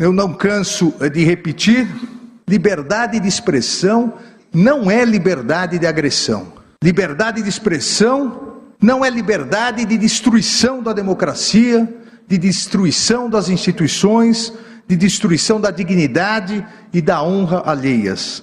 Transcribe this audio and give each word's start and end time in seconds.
Eu 0.00 0.14
não 0.14 0.32
canso 0.32 0.94
de 1.12 1.22
repetir: 1.22 1.86
liberdade 2.48 3.20
de 3.20 3.28
expressão 3.28 4.14
não 4.50 4.90
é 4.90 5.04
liberdade 5.04 5.78
de 5.78 5.86
agressão. 5.86 6.54
Liberdade 6.82 7.42
de 7.42 7.48
expressão 7.50 8.54
não 8.80 9.04
é 9.04 9.10
liberdade 9.10 9.84
de 9.84 9.98
destruição 9.98 10.82
da 10.82 10.94
democracia, 10.94 11.86
de 12.26 12.38
destruição 12.38 13.28
das 13.28 13.50
instituições, 13.50 14.54
de 14.88 14.96
destruição 14.96 15.60
da 15.60 15.70
dignidade 15.70 16.66
e 16.94 17.02
da 17.02 17.22
honra 17.22 17.62
alheias. 17.66 18.40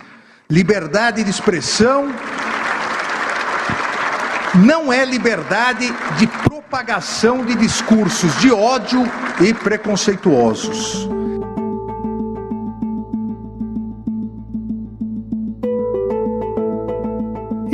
Liberdade 0.47 1.23
de 1.23 1.31
expressão 1.31 2.13
não 4.63 4.93
é 4.93 5.03
liberdade 5.03 5.91
de 6.19 6.27
propagação 6.27 7.43
de 7.43 7.55
discursos 7.55 8.39
de 8.39 8.51
ódio 8.51 9.03
e 9.41 9.55
preconceituosos. 9.55 11.09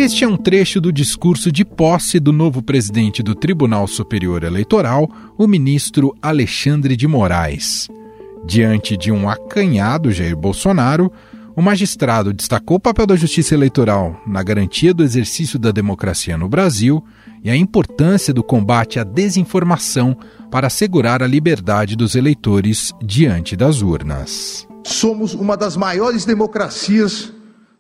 Este 0.03 0.25
é 0.25 0.27
um 0.27 0.35
trecho 0.35 0.81
do 0.81 0.91
discurso 0.91 1.49
de 1.49 1.63
posse 1.63 2.19
do 2.19 2.33
novo 2.33 2.61
presidente 2.61 3.23
do 3.23 3.33
Tribunal 3.33 3.87
Superior 3.87 4.43
Eleitoral, 4.43 5.09
o 5.37 5.47
ministro 5.47 6.13
Alexandre 6.21 6.97
de 6.97 7.07
Moraes. 7.07 7.87
Diante 8.45 8.97
de 8.97 9.13
um 9.13 9.29
acanhado 9.29 10.11
Jair 10.11 10.35
Bolsonaro, 10.35 11.09
o 11.55 11.61
magistrado 11.61 12.33
destacou 12.33 12.75
o 12.75 12.79
papel 12.81 13.07
da 13.07 13.15
justiça 13.15 13.55
eleitoral 13.55 14.21
na 14.27 14.43
garantia 14.43 14.93
do 14.93 15.05
exercício 15.05 15.57
da 15.57 15.71
democracia 15.71 16.37
no 16.37 16.49
Brasil 16.49 17.01
e 17.41 17.49
a 17.49 17.55
importância 17.55 18.33
do 18.33 18.43
combate 18.43 18.99
à 18.99 19.05
desinformação 19.05 20.17
para 20.51 20.67
assegurar 20.67 21.23
a 21.23 21.27
liberdade 21.27 21.95
dos 21.95 22.15
eleitores 22.15 22.91
diante 23.01 23.55
das 23.55 23.81
urnas. 23.81 24.67
Somos 24.83 25.33
uma 25.33 25.55
das 25.55 25.77
maiores 25.77 26.25
democracias 26.25 27.31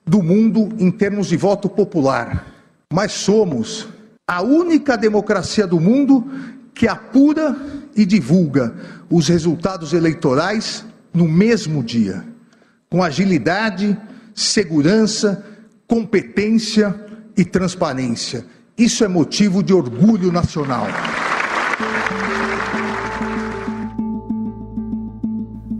do 0.05 0.21
mundo 0.21 0.69
em 0.77 0.91
termos 0.91 1.27
de 1.27 1.37
voto 1.37 1.69
popular, 1.69 2.45
mas 2.91 3.11
somos 3.11 3.87
a 4.27 4.41
única 4.41 4.97
democracia 4.97 5.65
do 5.65 5.79
mundo 5.79 6.25
que 6.73 6.87
apura 6.87 7.55
e 7.95 8.05
divulga 8.05 8.75
os 9.09 9.27
resultados 9.27 9.93
eleitorais 9.93 10.85
no 11.13 11.27
mesmo 11.27 11.83
dia, 11.83 12.25
com 12.89 13.03
agilidade, 13.03 13.97
segurança, 14.33 15.45
competência 15.87 16.95
e 17.37 17.45
transparência. 17.45 18.45
Isso 18.77 19.03
é 19.03 19.07
motivo 19.07 19.61
de 19.61 19.73
orgulho 19.73 20.31
nacional. 20.31 20.87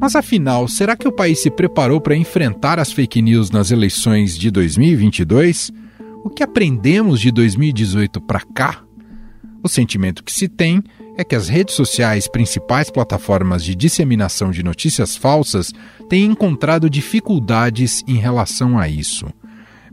Mas 0.03 0.17
afinal, 0.17 0.67
será 0.67 0.97
que 0.97 1.07
o 1.07 1.13
país 1.13 1.41
se 1.41 1.49
preparou 1.49 2.01
para 2.01 2.13
enfrentar 2.13 2.77
as 2.77 2.91
fake 2.91 3.21
news 3.21 3.49
nas 3.49 3.71
eleições 3.71 4.37
de 4.37 4.51
2022? 4.51 5.71
O 6.25 6.29
que 6.29 6.43
aprendemos 6.43 7.21
de 7.21 7.31
2018 7.31 8.19
para 8.19 8.41
cá? 8.41 8.83
O 9.63 9.69
sentimento 9.69 10.21
que 10.21 10.33
se 10.33 10.49
tem 10.49 10.83
é 11.15 11.23
que 11.23 11.37
as 11.37 11.47
redes 11.47 11.75
sociais, 11.75 12.27
principais 12.27 12.89
plataformas 12.89 13.63
de 13.63 13.73
disseminação 13.73 14.51
de 14.51 14.61
notícias 14.61 15.15
falsas, 15.15 15.71
têm 16.09 16.25
encontrado 16.25 16.89
dificuldades 16.89 18.03
em 18.05 18.17
relação 18.17 18.77
a 18.77 18.89
isso. 18.89 19.27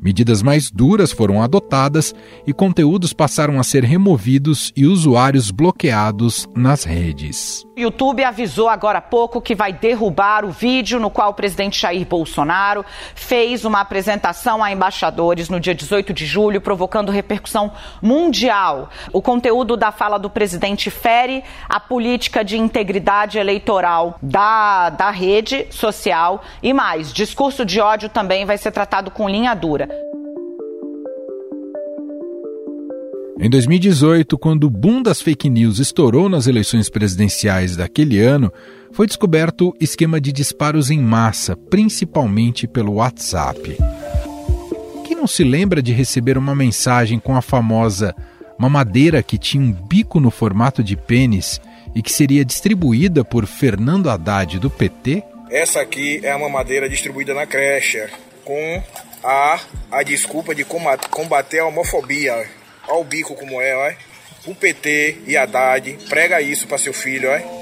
Medidas 0.03 0.43
mais 0.43 0.73
duras 0.73 1.13
foram 1.13 1.41
adotadas 1.41 2.13
e 2.45 2.53
conteúdos 2.53 3.13
passaram 3.13 3.61
a 3.61 3.63
ser 3.63 3.85
removidos 3.85 4.73
e 4.77 4.87
usuários 4.87 5.53
bloqueados 5.53 6.49
nas 6.57 6.83
redes. 6.83 7.65
YouTube 7.81 8.23
avisou 8.23 8.69
agora 8.69 8.99
há 8.99 9.03
pouco 9.03 9.41
que 9.41 9.55
vai 9.55 9.73
derrubar 9.73 10.45
o 10.45 10.51
vídeo 10.51 11.01
no 11.01 11.11
qual 11.11 11.31
o 11.31 11.35
presidente 11.35 11.81
Jair 11.81 12.07
Bolsonaro 12.07 12.85
fez 13.15 13.65
uma 13.65 13.81
apresentação 13.81 14.63
a 14.63 14.71
embaixadores 14.71 15.49
no 15.49 15.59
dia 15.59 15.75
18 15.75 16.13
de 16.13 16.27
julho, 16.27 16.61
provocando 16.61 17.11
repercussão 17.11 17.73
mundial. 18.03 18.91
O 19.13 19.23
conteúdo 19.23 19.77
da 19.77 19.91
fala 19.91 20.19
do 20.19 20.29
presidente 20.29 20.91
fere 20.91 21.43
a 21.69 21.81
política 21.81 22.45
de 22.45 22.59
integridade 22.59 23.39
eleitoral 23.39 24.17
da, 24.21 24.91
da 24.91 25.11
rede 25.11 25.67
social 25.71 26.43
e 26.63 26.73
mais. 26.73 27.13
Discurso 27.13 27.65
de 27.65 27.81
ódio 27.81 28.09
também 28.09 28.45
vai 28.45 28.59
ser 28.59 28.71
tratado 28.71 29.11
com 29.11 29.29
linha 29.29 29.55
dura. 29.55 29.89
Em 33.43 33.49
2018, 33.49 34.37
quando 34.37 34.65
o 34.65 34.71
boom 34.71 35.03
das 35.03 35.23
fake 35.23 35.49
news 35.49 35.79
estourou 35.79 36.29
nas 36.29 36.47
eleições 36.47 36.91
presidenciais 36.91 37.75
daquele 37.75 38.21
ano, 38.21 38.53
foi 38.93 39.07
descoberto 39.07 39.75
esquema 39.81 40.21
de 40.21 40.31
disparos 40.31 40.91
em 40.91 41.01
massa, 41.01 41.57
principalmente 41.57 42.69
pelo 42.69 42.97
WhatsApp. 42.97 43.79
Quem 45.07 45.17
não 45.17 45.27
se 45.27 45.43
lembra 45.43 45.81
de 45.81 45.91
receber 45.91 46.37
uma 46.37 46.55
mensagem 46.55 47.19
com 47.19 47.35
a 47.35 47.41
famosa 47.41 48.15
mamadeira 48.59 49.23
que 49.23 49.39
tinha 49.39 49.65
um 49.65 49.73
bico 49.73 50.21
no 50.21 50.31
formato 50.31 50.85
de 50.85 50.95
pênis 50.95 51.63
e 51.95 52.03
que 52.03 52.13
seria 52.13 52.45
distribuída 52.45 53.25
por 53.25 53.47
Fernando 53.47 54.11
Haddad 54.11 54.59
do 54.59 54.69
PT? 54.69 55.25
Essa 55.51 55.81
aqui 55.81 56.21
é 56.23 56.31
a 56.31 56.39
mamadeira 56.39 56.91
distribuída 56.91 57.33
na 57.33 57.47
creche, 57.47 58.07
com 58.45 58.83
a, 59.25 59.59
a 59.91 60.03
desculpa 60.03 60.55
de 60.55 60.63
combater 61.11 61.61
a 61.61 61.67
homofobia. 61.67 62.60
Olha 62.89 63.01
o 63.01 63.05
bico 63.05 63.35
como 63.35 63.61
é, 63.61 63.75
ó. 63.75 63.93
O 64.51 64.55
PT 64.55 65.23
e 65.27 65.37
Haddad, 65.37 65.99
prega 66.09 66.41
isso 66.41 66.67
para 66.67 66.79
seu 66.79 66.95
filho, 66.95 67.29
ó. 67.31 67.61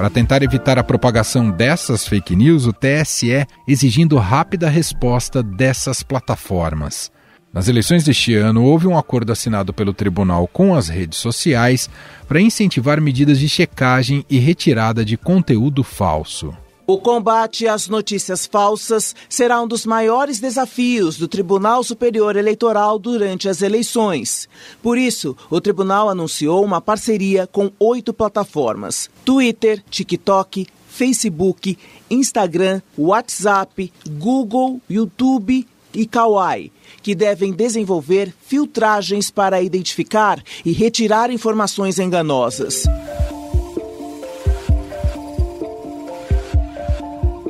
Para 0.00 0.08
tentar 0.08 0.42
evitar 0.42 0.78
a 0.78 0.82
propagação 0.82 1.50
dessas 1.50 2.08
fake 2.08 2.34
news, 2.34 2.64
o 2.64 2.72
TSE 2.72 3.46
exigindo 3.68 4.16
rápida 4.16 4.70
resposta 4.70 5.42
dessas 5.42 6.02
plataformas. 6.02 7.12
Nas 7.52 7.68
eleições 7.68 8.02
deste 8.02 8.34
ano, 8.34 8.64
houve 8.64 8.86
um 8.86 8.96
acordo 8.96 9.30
assinado 9.30 9.74
pelo 9.74 9.92
tribunal 9.92 10.46
com 10.46 10.74
as 10.74 10.88
redes 10.88 11.18
sociais 11.18 11.90
para 12.26 12.40
incentivar 12.40 13.00
medidas 13.00 13.38
de 13.38 13.48
checagem 13.48 14.24
e 14.30 14.38
retirada 14.38 15.04
de 15.04 15.16
conteúdo 15.16 15.82
falso. 15.82 16.56
O 16.90 16.98
combate 16.98 17.68
às 17.68 17.86
notícias 17.86 18.46
falsas 18.46 19.14
será 19.28 19.62
um 19.62 19.68
dos 19.68 19.86
maiores 19.86 20.40
desafios 20.40 21.16
do 21.16 21.28
Tribunal 21.28 21.84
Superior 21.84 22.34
Eleitoral 22.34 22.98
durante 22.98 23.48
as 23.48 23.62
eleições. 23.62 24.48
Por 24.82 24.98
isso, 24.98 25.36
o 25.48 25.60
tribunal 25.60 26.08
anunciou 26.08 26.64
uma 26.64 26.80
parceria 26.80 27.46
com 27.46 27.70
oito 27.78 28.12
plataformas: 28.12 29.08
Twitter, 29.24 29.80
TikTok, 29.88 30.66
Facebook, 30.88 31.78
Instagram, 32.10 32.82
WhatsApp, 32.98 33.92
Google, 34.18 34.80
YouTube 34.90 35.64
e 35.94 36.06
Kawaii, 36.06 36.72
que 37.04 37.14
devem 37.14 37.52
desenvolver 37.52 38.34
filtragens 38.44 39.30
para 39.30 39.62
identificar 39.62 40.42
e 40.64 40.72
retirar 40.72 41.30
informações 41.30 42.00
enganosas. 42.00 42.82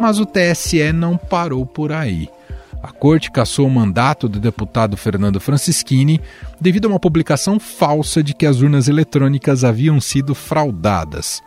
Mas 0.01 0.19
o 0.19 0.25
TSE 0.25 0.95
não 0.95 1.19
parou 1.19 1.67
por 1.67 1.93
aí. 1.93 2.27
A 2.83 2.91
corte 2.91 3.31
cassou 3.31 3.67
o 3.67 3.71
mandato 3.71 4.31
do 4.31 4.41
deputado 4.41 4.97
Fernando 4.97 5.39
Francischini 5.39 6.19
devido 6.59 6.87
a 6.87 6.89
uma 6.89 6.99
publicação 6.99 7.61
falsa 7.61 8.23
de 8.23 8.33
que 8.33 8.47
as 8.47 8.63
urnas 8.63 8.89
eletrônicas 8.89 9.63
haviam 9.63 10.01
sido 10.01 10.35
fraudadas. 10.35 11.43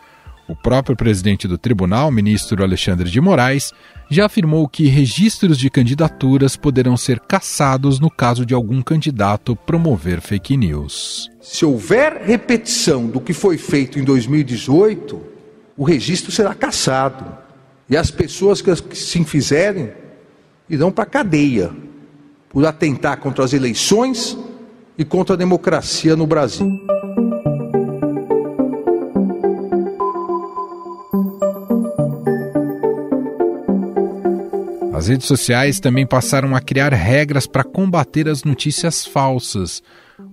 O 0.48 0.56
próprio 0.56 0.96
presidente 0.96 1.48
do 1.48 1.58
tribunal, 1.58 2.12
ministro 2.12 2.62
Alexandre 2.62 3.10
de 3.10 3.20
Moraes, 3.20 3.72
já 4.08 4.28
afirmou 4.28 4.68
que 4.68 4.86
registros 4.86 5.58
de 5.58 5.72
candidaturas 5.72 6.56
poderão 6.56 6.96
ser 6.96 7.20
cassados 7.22 8.00
no 8.00 8.12
caso 8.12 8.46
de 8.46 8.54
algum 8.54 8.84
candidato 8.84 9.56
promover 9.56 10.22
fake 10.22 10.56
news. 10.56 11.32
Se 11.42 11.66
houver 11.66 12.22
repetição 12.24 13.08
do 13.08 13.20
que 13.20 13.34
foi 13.34 13.58
feito 13.58 13.98
em 13.98 14.04
2018, 14.04 15.20
o 15.76 15.84
registro 15.84 16.32
será 16.32 16.54
cassado. 16.54 17.43
E 17.94 17.96
as 17.96 18.10
pessoas 18.10 18.60
que 18.60 18.98
se 18.98 19.24
fizerem 19.24 19.92
irão 20.68 20.92
para 20.92 21.04
a 21.04 21.06
cadeia 21.06 21.70
por 22.50 22.66
atentar 22.66 23.20
contra 23.20 23.46
as 23.46 23.54
eleições 23.54 24.36
e 24.98 25.06
contra 25.06 25.36
a 25.36 25.38
democracia 25.38 26.16
no 26.16 26.26
Brasil. 26.26 26.68
As 35.04 35.10
redes 35.10 35.28
sociais 35.28 35.82
também 35.82 36.08
passaram 36.08 36.56
a 36.56 36.62
criar 36.62 36.94
regras 36.94 37.46
para 37.46 37.66
combater 37.66 38.30
as 38.30 38.46
notícias 38.46 39.06
falsas. 39.06 39.84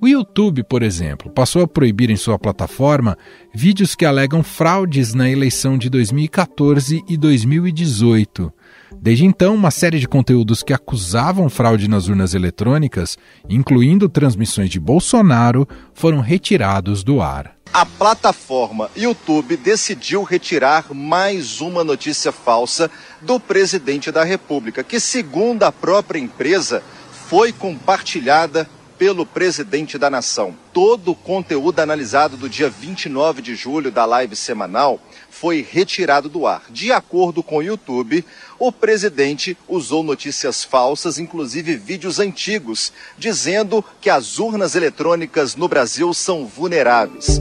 O 0.01 0.07
YouTube, 0.07 0.63
por 0.63 0.85
exemplo, 0.85 1.29
passou 1.29 1.63
a 1.63 1.67
proibir 1.67 2.09
em 2.09 2.15
sua 2.15 2.39
plataforma 2.39 3.19
vídeos 3.53 3.97
que 3.97 4.05
alegam 4.05 4.45
fraudes 4.45 5.13
na 5.13 5.29
eleição 5.29 5.77
de 5.77 5.91
2014 5.91 7.03
e 7.09 7.17
2018. 7.17 8.53
Desde 8.97 9.25
então, 9.25 9.57
uma 9.57 9.73
série 9.73 9.99
de 9.99 10.07
conteúdos 10.07 10.63
que 10.63 10.73
acusavam 10.73 11.49
fraude 11.49 11.89
nas 11.89 12.07
urnas 12.07 12.33
eletrônicas, 12.33 13.19
incluindo 13.49 14.09
transmissões 14.09 14.71
de 14.71 14.79
Bolsonaro, 14.79 15.67
foram 15.93 16.21
retirados 16.21 17.03
do 17.03 17.21
ar. 17.21 17.57
A 17.73 17.87
plataforma 17.87 18.91
YouTube 18.97 19.57
decidiu 19.57 20.25
retirar 20.25 20.93
mais 20.93 21.61
uma 21.61 21.85
notícia 21.85 22.33
falsa 22.33 22.91
do 23.21 23.39
presidente 23.39 24.11
da 24.11 24.25
República, 24.25 24.83
que, 24.83 24.99
segundo 24.99 25.63
a 25.63 25.71
própria 25.71 26.19
empresa, 26.19 26.83
foi 27.29 27.53
compartilhada 27.53 28.69
pelo 28.99 29.25
presidente 29.25 29.97
da 29.97 30.11
nação. 30.11 30.55
Todo 30.73 31.13
o 31.13 31.15
conteúdo 31.15 31.79
analisado 31.79 32.37
do 32.37 32.49
dia 32.49 32.69
29 32.69 33.41
de 33.41 33.55
julho 33.55 33.93
da 33.93 34.05
live 34.05 34.35
semanal 34.35 35.01
foi 35.31 35.67
retirado 35.67 36.29
do 36.29 36.49
ar. 36.49 36.65
De 36.71 36.91
acordo 36.91 37.41
com 37.41 37.59
o 37.59 37.63
YouTube, 37.63 38.25
o 38.61 38.71
presidente 38.71 39.57
usou 39.67 40.03
notícias 40.03 40.63
falsas, 40.63 41.19
inclusive 41.19 41.77
vídeos 41.77 42.21
antigos, 42.21 42.93
dizendo 43.17 43.83
que 44.03 44.11
as 44.11 44.39
urnas 44.39 44.77
eletrônicas 44.77 45.57
no 45.57 45.67
Brasil 45.67 46.13
são 46.13 46.47
vulneráveis. 46.47 47.41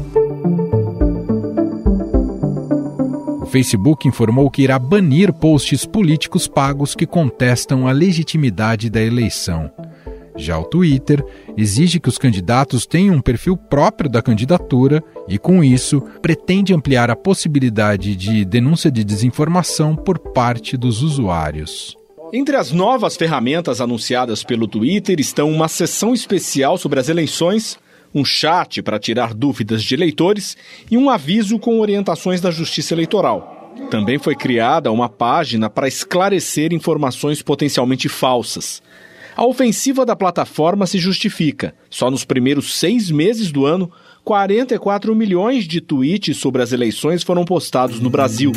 O 3.41 3.45
Facebook 3.45 4.07
informou 4.07 4.49
que 4.49 4.61
irá 4.61 4.79
banir 4.79 5.33
posts 5.33 5.85
políticos 5.85 6.47
pagos 6.47 6.95
que 6.95 7.05
contestam 7.05 7.85
a 7.85 7.91
legitimidade 7.91 8.89
da 8.89 9.01
eleição. 9.01 9.69
Já 10.39 10.57
o 10.57 10.63
Twitter 10.63 11.23
exige 11.57 11.99
que 11.99 12.07
os 12.07 12.17
candidatos 12.17 12.85
tenham 12.85 13.15
um 13.15 13.21
perfil 13.21 13.57
próprio 13.57 14.09
da 14.09 14.21
candidatura 14.21 15.03
e, 15.27 15.37
com 15.37 15.61
isso, 15.61 16.01
pretende 16.21 16.73
ampliar 16.73 17.11
a 17.11 17.15
possibilidade 17.15 18.15
de 18.15 18.45
denúncia 18.45 18.89
de 18.89 19.03
desinformação 19.03 19.95
por 19.95 20.17
parte 20.17 20.77
dos 20.77 21.03
usuários. 21.03 21.97
Entre 22.31 22.55
as 22.55 22.71
novas 22.71 23.17
ferramentas 23.17 23.81
anunciadas 23.81 24.43
pelo 24.43 24.67
Twitter 24.67 25.19
estão 25.19 25.51
uma 25.51 25.67
sessão 25.67 26.13
especial 26.13 26.77
sobre 26.77 26.99
as 26.99 27.09
eleições, 27.09 27.77
um 28.15 28.23
chat 28.23 28.81
para 28.81 28.99
tirar 28.99 29.33
dúvidas 29.33 29.83
de 29.83 29.93
eleitores 29.93 30.55
e 30.89 30.97
um 30.97 31.09
aviso 31.09 31.59
com 31.59 31.79
orientações 31.79 32.39
da 32.39 32.49
Justiça 32.49 32.93
Eleitoral. 32.93 33.73
Também 33.89 34.19
foi 34.19 34.35
criada 34.35 34.91
uma 34.91 35.09
página 35.09 35.69
para 35.69 35.87
esclarecer 35.87 36.71
informações 36.71 37.41
potencialmente 37.41 38.07
falsas. 38.07 38.81
A 39.35 39.45
ofensiva 39.45 40.05
da 40.05 40.15
plataforma 40.15 40.85
se 40.85 40.97
justifica. 40.97 41.73
Só 41.89 42.09
nos 42.11 42.25
primeiros 42.25 42.77
seis 42.77 43.09
meses 43.09 43.51
do 43.51 43.65
ano, 43.65 43.91
44 44.23 45.15
milhões 45.15 45.65
de 45.65 45.81
tweets 45.81 46.37
sobre 46.37 46.61
as 46.61 46.71
eleições 46.71 47.23
foram 47.23 47.45
postados 47.45 47.99
no 47.99 48.09
Brasil. 48.09 48.51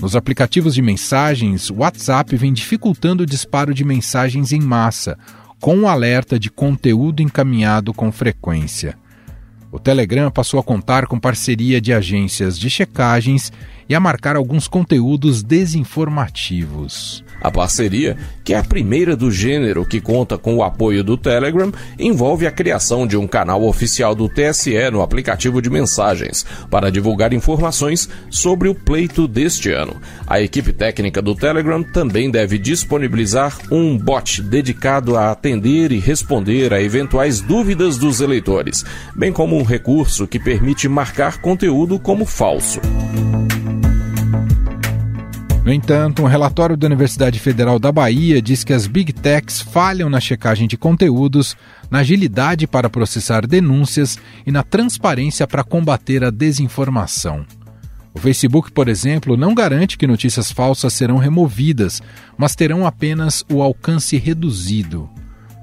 Nos 0.00 0.14
aplicativos 0.14 0.74
de 0.74 0.82
mensagens, 0.82 1.70
o 1.70 1.76
WhatsApp 1.78 2.36
vem 2.36 2.52
dificultando 2.52 3.22
o 3.22 3.26
disparo 3.26 3.74
de 3.74 3.84
mensagens 3.84 4.52
em 4.52 4.60
massa, 4.60 5.18
com 5.60 5.74
um 5.74 5.88
alerta 5.88 6.38
de 6.38 6.50
conteúdo 6.50 7.22
encaminhado 7.22 7.92
com 7.92 8.12
frequência. 8.12 8.96
O 9.72 9.78
Telegram 9.78 10.30
passou 10.30 10.60
a 10.60 10.62
contar 10.62 11.06
com 11.06 11.18
parceria 11.18 11.80
de 11.80 11.92
agências 11.92 12.58
de 12.58 12.70
checagens 12.70 13.52
e 13.88 13.94
a 13.94 14.00
marcar 14.00 14.36
alguns 14.36 14.68
conteúdos 14.68 15.42
desinformativos. 15.42 17.24
A 17.40 17.50
parceria, 17.50 18.16
que 18.42 18.54
é 18.54 18.58
a 18.58 18.64
primeira 18.64 19.16
do 19.16 19.30
gênero 19.30 19.84
que 19.84 20.00
conta 20.00 20.38
com 20.38 20.56
o 20.56 20.62
apoio 20.62 21.04
do 21.04 21.16
Telegram, 21.16 21.72
envolve 21.98 22.46
a 22.46 22.50
criação 22.50 23.06
de 23.06 23.16
um 23.16 23.26
canal 23.26 23.64
oficial 23.64 24.14
do 24.14 24.28
TSE 24.28 24.90
no 24.90 25.02
aplicativo 25.02 25.60
de 25.60 25.70
mensagens 25.70 26.44
para 26.70 26.90
divulgar 26.90 27.32
informações 27.32 28.08
sobre 28.30 28.68
o 28.68 28.74
pleito 28.74 29.28
deste 29.28 29.70
ano. 29.70 29.96
A 30.26 30.40
equipe 30.40 30.72
técnica 30.72 31.20
do 31.20 31.34
Telegram 31.34 31.82
também 31.82 32.30
deve 32.30 32.58
disponibilizar 32.58 33.56
um 33.70 33.96
bot 33.96 34.42
dedicado 34.42 35.16
a 35.16 35.30
atender 35.30 35.92
e 35.92 35.98
responder 35.98 36.72
a 36.72 36.80
eventuais 36.80 37.40
dúvidas 37.40 37.96
dos 37.96 38.20
eleitores, 38.20 38.84
bem 39.14 39.32
como 39.32 39.56
um 39.56 39.62
recurso 39.62 40.26
que 40.26 40.38
permite 40.38 40.88
marcar 40.88 41.38
conteúdo 41.40 41.98
como 41.98 42.24
falso. 42.24 42.80
No 45.66 45.72
entanto, 45.72 46.22
um 46.22 46.26
relatório 46.26 46.76
da 46.76 46.86
Universidade 46.86 47.40
Federal 47.40 47.80
da 47.80 47.90
Bahia 47.90 48.40
diz 48.40 48.62
que 48.62 48.72
as 48.72 48.86
Big 48.86 49.12
Techs 49.12 49.60
falham 49.60 50.08
na 50.08 50.20
checagem 50.20 50.68
de 50.68 50.76
conteúdos, 50.76 51.56
na 51.90 51.98
agilidade 51.98 52.68
para 52.68 52.88
processar 52.88 53.44
denúncias 53.44 54.16
e 54.46 54.52
na 54.52 54.62
transparência 54.62 55.44
para 55.44 55.64
combater 55.64 56.22
a 56.22 56.30
desinformação. 56.30 57.44
O 58.14 58.20
Facebook, 58.20 58.70
por 58.70 58.86
exemplo, 58.86 59.36
não 59.36 59.56
garante 59.56 59.98
que 59.98 60.06
notícias 60.06 60.52
falsas 60.52 60.92
serão 60.92 61.16
removidas, 61.16 62.00
mas 62.38 62.54
terão 62.54 62.86
apenas 62.86 63.44
o 63.52 63.60
alcance 63.60 64.16
reduzido. 64.18 65.10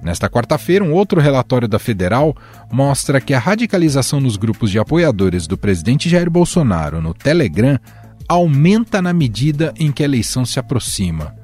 Nesta 0.02 0.30
quarta-feira, 0.30 0.84
um 0.84 0.92
outro 0.92 1.22
relatório 1.22 1.66
da 1.66 1.80
Federal 1.80 2.36
mostra 2.70 3.22
que 3.22 3.34
a 3.34 3.40
radicalização 3.40 4.20
nos 4.20 4.36
grupos 4.36 4.70
de 4.70 4.78
apoiadores 4.78 5.48
do 5.48 5.58
presidente 5.58 6.10
Jair 6.10 6.30
Bolsonaro 6.30 7.02
no 7.02 7.14
Telegram 7.14 7.80
aumenta 8.28 9.02
na 9.02 9.14
medida 9.14 9.74
em 9.80 9.92
que 9.92 10.04
a 10.04 10.06
eleição 10.06 10.46
se 10.46 10.60
aproxima. 10.60 11.36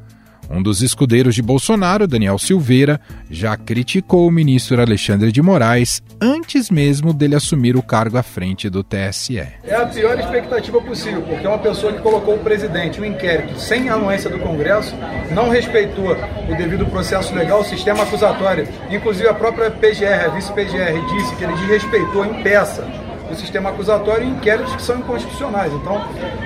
Um 0.52 0.64
dos 0.64 0.82
escudeiros 0.82 1.36
de 1.36 1.44
Bolsonaro, 1.44 2.08
Daniel 2.08 2.40
Silveira, 2.40 3.00
já 3.30 3.56
criticou 3.56 4.28
o 4.28 4.32
ministro 4.32 4.82
Alexandre 4.82 5.32
de 5.32 5.44
Moraes 5.44 6.02
antes 6.20 6.72
mesmo 6.72 7.14
dele 7.14 7.36
assumir 7.36 7.76
o 7.78 7.84
cargo 7.84 8.18
à 8.18 8.24
frente 8.24 8.68
do 8.68 8.84
TSE. 8.84 9.38
É 9.38 9.76
a 9.76 9.86
pior 9.86 10.20
expectativa 10.20 10.82
possível, 10.82 11.22
porque 11.22 11.46
é 11.46 11.50
uma 11.50 11.60
pessoa 11.60 11.94
que 11.94 12.02
colocou 12.02 12.34
o 12.34 12.40
presidente 12.40 13.00
no 13.00 13.06
inquérito 13.06 13.60
sem 13.60 13.90
anuência 13.90 14.28
do 14.28 14.40
Congresso, 14.40 14.96
não 15.32 15.50
respeitou 15.50 16.14
o 16.14 16.56
devido 16.58 16.88
processo 16.88 17.36
legal, 17.36 17.62
o 17.62 17.66
sistema 17.66 18.02
acusatório. 18.02 18.68
Inclusive 18.90 19.28
a 19.28 19.34
própria 19.36 19.70
PGR, 19.70 20.26
a 20.26 20.30
vice-PGR, 20.30 21.16
disse 21.16 21.36
que 21.36 21.44
ele 21.44 21.54
desrespeitou 21.54 22.26
em 22.26 22.42
peça 22.42 22.84
o 23.34 23.36
sistema 23.36 23.70
acusatório 23.70 24.26
em 24.26 24.32
inquéritos 24.32 24.76
que 24.76 24.82
são 24.82 25.00
inconstitucionais. 25.00 25.72
Então, 25.74 26.02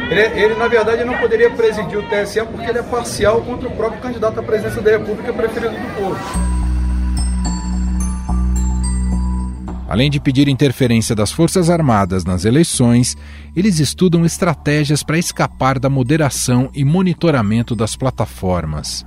ele, 0.09 0.21
ele, 0.39 0.55
na 0.55 0.67
verdade 0.67 1.03
não 1.03 1.17
poderia 1.17 1.49
presidir 1.49 1.97
o 1.97 2.03
TSE 2.03 2.41
porque 2.45 2.69
ele 2.69 2.79
é 2.79 2.83
parcial 2.83 3.41
contra 3.41 3.67
o 3.67 3.71
próprio 3.71 4.01
candidato 4.01 4.39
à 4.39 4.43
presidência 4.43 4.81
da 4.81 4.91
República 4.91 5.33
preferido 5.33 5.73
do 5.73 5.95
povo. 5.95 6.53
Além 9.93 10.09
de 10.09 10.19
pedir 10.19 10.47
interferência 10.47 11.15
das 11.15 11.31
Forças 11.31 11.69
Armadas 11.69 12.25
nas 12.25 12.45
eleições, 12.45 13.15
eles 13.55 13.79
estudam 13.79 14.25
estratégias 14.25 15.03
para 15.03 15.19
escapar 15.19 15.77
da 15.77 15.87
moderação 15.87 16.71
e 16.73 16.83
monitoramento 16.83 17.75
das 17.75 17.95
plataformas. 17.95 19.05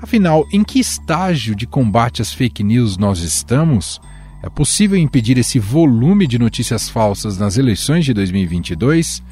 Afinal, 0.00 0.46
em 0.50 0.64
que 0.64 0.80
estágio 0.80 1.54
de 1.54 1.66
combate 1.66 2.22
às 2.22 2.32
fake 2.32 2.62
news 2.62 2.96
nós 2.96 3.18
estamos? 3.20 4.00
É 4.44 4.50
possível 4.50 4.98
impedir 4.98 5.38
esse 5.38 5.58
volume 5.58 6.26
de 6.26 6.38
notícias 6.38 6.86
falsas 6.86 7.38
nas 7.38 7.56
eleições 7.56 8.04
de 8.04 8.12
2022? 8.12 9.22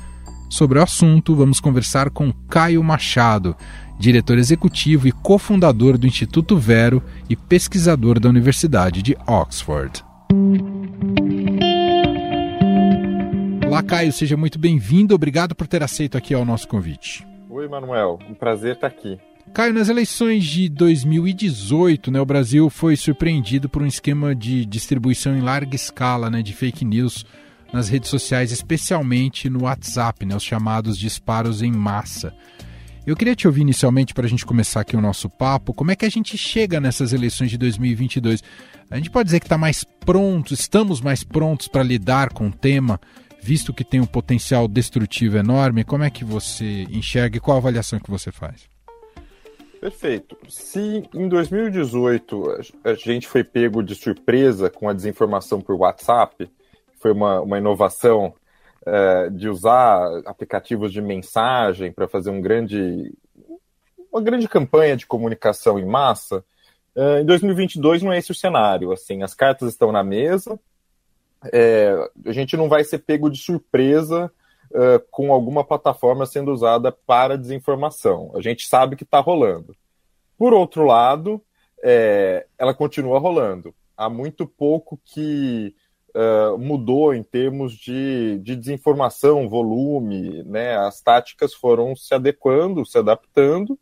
Sobre 0.48 0.78
o 0.78 0.82
assunto, 0.82 1.34
vamos 1.34 1.60
conversar 1.60 2.08
com 2.08 2.32
Caio 2.48 2.82
Machado, 2.82 3.54
diretor 3.98 4.38
executivo 4.38 5.06
e 5.06 5.12
cofundador 5.12 5.98
do 5.98 6.06
Instituto 6.06 6.56
Vero 6.56 7.02
e 7.28 7.36
pesquisador 7.36 8.18
da 8.18 8.30
Universidade 8.30 9.02
de 9.02 9.14
Oxford. 9.26 10.02
Olá, 13.66 13.82
Caio, 13.82 14.14
seja 14.14 14.34
muito 14.34 14.58
bem-vindo. 14.58 15.14
Obrigado 15.14 15.54
por 15.54 15.66
ter 15.66 15.82
aceito 15.82 16.16
aqui 16.16 16.32
ao 16.32 16.46
nosso 16.46 16.66
convite. 16.66 17.22
Oi, 17.50 17.68
Manuel. 17.68 18.18
Um 18.30 18.32
prazer 18.32 18.76
estar 18.76 18.86
aqui. 18.86 19.18
Caio, 19.50 19.74
nas 19.74 19.90
eleições 19.90 20.44
de 20.44 20.66
2018, 20.70 22.10
né, 22.10 22.18
o 22.18 22.24
Brasil 22.24 22.70
foi 22.70 22.96
surpreendido 22.96 23.68
por 23.68 23.82
um 23.82 23.86
esquema 23.86 24.34
de 24.34 24.64
distribuição 24.64 25.36
em 25.36 25.42
larga 25.42 25.76
escala 25.76 26.30
né, 26.30 26.40
de 26.40 26.54
fake 26.54 26.86
news 26.86 27.26
nas 27.70 27.88
redes 27.88 28.08
sociais, 28.08 28.50
especialmente 28.50 29.50
no 29.50 29.64
WhatsApp, 29.64 30.24
né, 30.24 30.34
os 30.34 30.42
chamados 30.42 30.98
disparos 30.98 31.60
em 31.60 31.70
massa. 31.70 32.34
Eu 33.06 33.14
queria 33.14 33.36
te 33.36 33.46
ouvir 33.46 33.60
inicialmente 33.60 34.14
para 34.14 34.24
a 34.24 34.28
gente 34.28 34.46
começar 34.46 34.80
aqui 34.80 34.96
o 34.96 35.00
nosso 35.00 35.28
papo. 35.28 35.74
Como 35.74 35.90
é 35.90 35.96
que 35.96 36.06
a 36.06 36.10
gente 36.10 36.38
chega 36.38 36.80
nessas 36.80 37.12
eleições 37.12 37.50
de 37.50 37.58
2022? 37.58 38.42
A 38.90 38.96
gente 38.96 39.10
pode 39.10 39.26
dizer 39.26 39.40
que 39.40 39.46
está 39.46 39.58
mais 39.58 39.84
pronto, 39.84 40.54
estamos 40.54 41.00
mais 41.00 41.24
prontos 41.24 41.68
para 41.68 41.82
lidar 41.82 42.32
com 42.32 42.46
o 42.46 42.52
tema, 42.52 42.98
visto 43.42 43.74
que 43.74 43.84
tem 43.84 44.00
um 44.00 44.06
potencial 44.06 44.66
destrutivo 44.66 45.36
enorme. 45.36 45.84
Como 45.84 46.04
é 46.04 46.10
que 46.10 46.24
você 46.24 46.86
enxerga 46.90 47.36
e 47.36 47.40
qual 47.40 47.56
a 47.56 47.60
avaliação 47.60 47.98
que 47.98 48.10
você 48.10 48.30
faz? 48.30 48.71
Perfeito. 49.82 50.36
Se 50.48 51.02
em 51.12 51.28
2018 51.28 52.60
a 52.84 52.94
gente 52.94 53.26
foi 53.26 53.42
pego 53.42 53.82
de 53.82 53.96
surpresa 53.96 54.70
com 54.70 54.88
a 54.88 54.92
desinformação 54.92 55.60
por 55.60 55.74
WhatsApp, 55.74 56.48
foi 57.00 57.10
uma, 57.10 57.40
uma 57.40 57.58
inovação 57.58 58.32
é, 58.86 59.28
de 59.28 59.48
usar 59.48 60.22
aplicativos 60.24 60.92
de 60.92 61.02
mensagem 61.02 61.90
para 61.90 62.06
fazer 62.06 62.30
um 62.30 62.40
grande, 62.40 63.12
uma 64.12 64.22
grande 64.22 64.46
campanha 64.48 64.96
de 64.96 65.04
comunicação 65.04 65.80
em 65.80 65.84
massa, 65.84 66.44
é, 66.94 67.22
em 67.22 67.24
2022 67.24 68.04
não 68.04 68.12
é 68.12 68.18
esse 68.18 68.30
o 68.30 68.36
cenário. 68.36 68.92
Assim, 68.92 69.24
as 69.24 69.34
cartas 69.34 69.70
estão 69.70 69.90
na 69.90 70.04
mesa, 70.04 70.60
é, 71.52 72.08
a 72.24 72.30
gente 72.30 72.56
não 72.56 72.68
vai 72.68 72.84
ser 72.84 73.00
pego 73.00 73.28
de 73.28 73.38
surpresa 73.38 74.30
uh, 74.74 75.04
com 75.10 75.32
alguma 75.32 75.64
plataforma 75.64 76.26
sendo 76.26 76.52
usada 76.52 76.90
para 76.90 77.38
desinformação. 77.38 78.32
A 78.34 78.40
gente 78.40 78.66
sabe 78.66 78.96
que 78.96 79.04
está 79.04 79.20
rolando. 79.20 79.76
Por 80.36 80.52
outro 80.52 80.84
lado, 80.84 81.40
é, 81.82 82.46
ela 82.58 82.74
continua 82.74 83.18
rolando. 83.18 83.74
há 83.96 84.08
muito 84.08 84.46
pouco 84.46 84.98
que 85.04 85.74
uh, 86.14 86.58
mudou 86.58 87.14
em 87.14 87.22
termos 87.22 87.74
de, 87.74 88.38
de 88.38 88.56
desinformação, 88.56 89.48
volume, 89.48 90.42
né? 90.44 90.76
As 90.76 91.00
táticas 91.00 91.54
foram 91.54 91.94
se 91.96 92.14
adequando, 92.14 92.86
se 92.86 92.98
adaptando. 92.98 93.78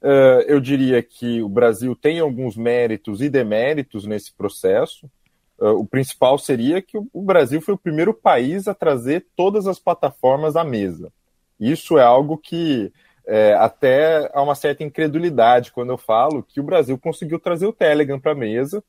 Uh, 0.00 0.42
eu 0.46 0.60
diria 0.60 1.02
que 1.02 1.42
o 1.42 1.48
Brasil 1.48 1.96
tem 1.96 2.20
alguns 2.20 2.56
méritos 2.56 3.20
e 3.20 3.28
deméritos 3.28 4.04
nesse 4.04 4.32
processo. 4.32 5.10
Uh, 5.58 5.70
o 5.70 5.86
principal 5.86 6.38
seria 6.38 6.80
que 6.80 6.96
o 6.96 7.22
Brasil 7.22 7.60
foi 7.60 7.74
o 7.74 7.78
primeiro 7.78 8.14
país 8.14 8.68
a 8.68 8.74
trazer 8.74 9.26
todas 9.34 9.66
as 9.66 9.78
plataformas 9.78 10.54
à 10.56 10.62
mesa. 10.62 11.12
Isso 11.58 11.98
é 11.98 12.02
algo 12.02 12.38
que 12.38 12.92
é, 13.28 13.52
até 13.54 14.30
há 14.32 14.40
uma 14.40 14.54
certa 14.54 14.82
incredulidade 14.82 15.70
quando 15.70 15.90
eu 15.90 15.98
falo 15.98 16.42
que 16.42 16.60
o 16.60 16.62
Brasil 16.62 16.96
conseguiu 16.98 17.38
trazer 17.38 17.66
o 17.66 17.72
Telegram 17.74 18.18
para 18.18 18.32
a 18.32 18.34
mesa 18.34 18.82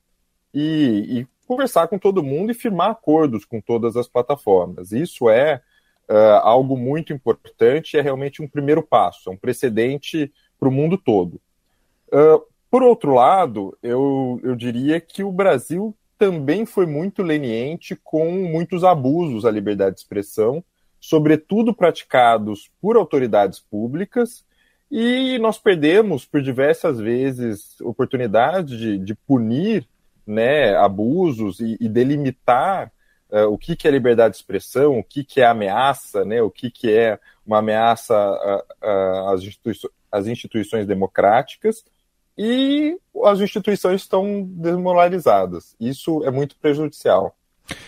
e, 0.54 1.20
e, 1.20 1.28
conversar 1.46 1.90
com 1.90 2.00
todo 2.00 2.24
mundo 2.24 2.52
e 2.52 2.56
firmar 2.56 2.92
acordos 2.92 3.44
com 3.44 3.60
todas 3.60 3.98
as 3.98 4.08
plataformas. 4.08 4.92
Isso 4.92 5.30
é 5.30 5.62
uh, 6.08 6.40
algo 6.44 6.78
muito 6.78 7.12
importante 7.12 7.98
é 7.98 8.02
realmente 8.02 8.42
um 8.42 8.48
primeiro 8.48 8.82
passo, 8.82 9.30
é 9.30 9.34
um 9.34 9.38
precedente 9.38 10.32
para 10.60 10.70
o 10.70 10.72
mundo 10.72 10.98
todo. 10.98 11.42
Uh, 12.08 12.42
por 12.70 12.84
outro 12.84 13.16
lado, 13.16 13.78
eu, 13.82 14.40
eu 14.44 14.56
diria 14.56 15.02
que 15.02 15.24
o 15.24 15.32
Brasil 15.32 15.94
também 16.20 16.66
foi 16.66 16.86
muito 16.86 17.24
leniente 17.24 17.96
com 18.04 18.30
muitos 18.30 18.84
abusos 18.84 19.46
à 19.46 19.50
liberdade 19.50 19.96
de 19.96 20.02
expressão, 20.02 20.62
sobretudo 21.00 21.74
praticados 21.74 22.70
por 22.82 22.98
autoridades 22.98 23.62
públicas, 23.62 24.46
e 24.92 25.40
nós 25.40 25.58
perdemos 25.58 26.26
por 26.26 26.42
diversas 26.42 27.00
vezes 27.00 27.80
oportunidade 27.80 28.78
de, 28.78 28.98
de 28.98 29.16
punir 29.16 29.88
né, 30.28 30.76
abusos 30.76 31.62
e, 31.62 31.78
e 31.80 31.88
delimitar 31.88 32.92
uh, 33.30 33.46
o 33.46 33.58
que, 33.58 33.76
que 33.76 33.88
é 33.88 33.92
liberdade 33.92 34.34
de 34.34 34.40
expressão, 34.40 35.00
o 35.00 35.04
que, 35.04 35.24
que 35.24 35.40
é 35.40 35.46
ameaça, 35.46 36.26
né, 36.26 36.42
o 36.42 36.52
que, 36.52 36.70
que 36.70 36.92
é 36.92 37.18
uma 37.46 37.60
ameaça 37.60 38.14
às 39.32 39.42
instituições, 39.42 39.94
às 40.12 40.28
instituições 40.28 40.86
democráticas, 40.86 41.86
e 42.42 42.98
as 43.26 43.42
instituições 43.42 44.02
estão 44.02 44.44
desmoralizadas. 44.50 45.76
Isso 45.78 46.24
é 46.24 46.32
muito 46.32 46.56
prejudicial. 46.56 47.36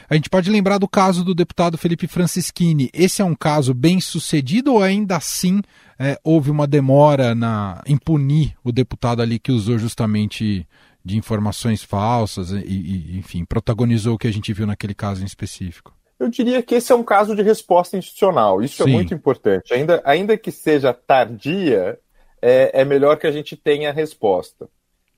A 0.09 0.13
gente 0.13 0.29
pode 0.29 0.51
lembrar 0.51 0.77
do 0.77 0.89
caso 0.89 1.23
do 1.23 1.33
deputado 1.33 1.77
Felipe 1.77 2.05
Francischini. 2.05 2.89
Esse 2.93 3.21
é 3.21 3.25
um 3.25 3.33
caso 3.33 3.73
bem 3.73 4.01
sucedido 4.01 4.73
ou 4.73 4.83
ainda 4.83 5.15
assim 5.15 5.61
é, 5.97 6.19
houve 6.21 6.51
uma 6.51 6.67
demora 6.67 7.33
na, 7.33 7.81
em 7.87 7.97
punir 7.97 8.53
o 8.61 8.73
deputado 8.73 9.21
ali 9.21 9.39
que 9.39 9.53
usou 9.53 9.77
justamente 9.77 10.67
de 11.03 11.17
informações 11.17 11.81
falsas 11.81 12.51
e, 12.51 12.57
e, 12.57 13.17
enfim, 13.17 13.45
protagonizou 13.45 14.15
o 14.15 14.17
que 14.17 14.27
a 14.27 14.33
gente 14.33 14.51
viu 14.51 14.67
naquele 14.67 14.93
caso 14.93 15.23
em 15.23 15.25
específico? 15.25 15.95
Eu 16.19 16.27
diria 16.27 16.61
que 16.61 16.75
esse 16.75 16.91
é 16.91 16.95
um 16.95 17.03
caso 17.03 17.33
de 17.37 17.41
resposta 17.41 17.97
institucional. 17.97 18.61
Isso 18.61 18.83
é 18.83 18.85
Sim. 18.85 18.91
é 18.91 18.93
muito 18.95 19.13
importante. 19.13 19.73
Ainda, 19.73 20.01
ainda 20.03 20.37
que 20.37 20.51
seja 20.51 20.93
tardia, 20.93 21.97
é, 22.41 22.81
é 22.81 22.85
melhor 22.85 23.17
que 23.17 23.27
a 23.27 23.31
gente 23.31 23.55
tenha 23.55 23.89
a 23.89 23.93
resposta. 23.93 24.67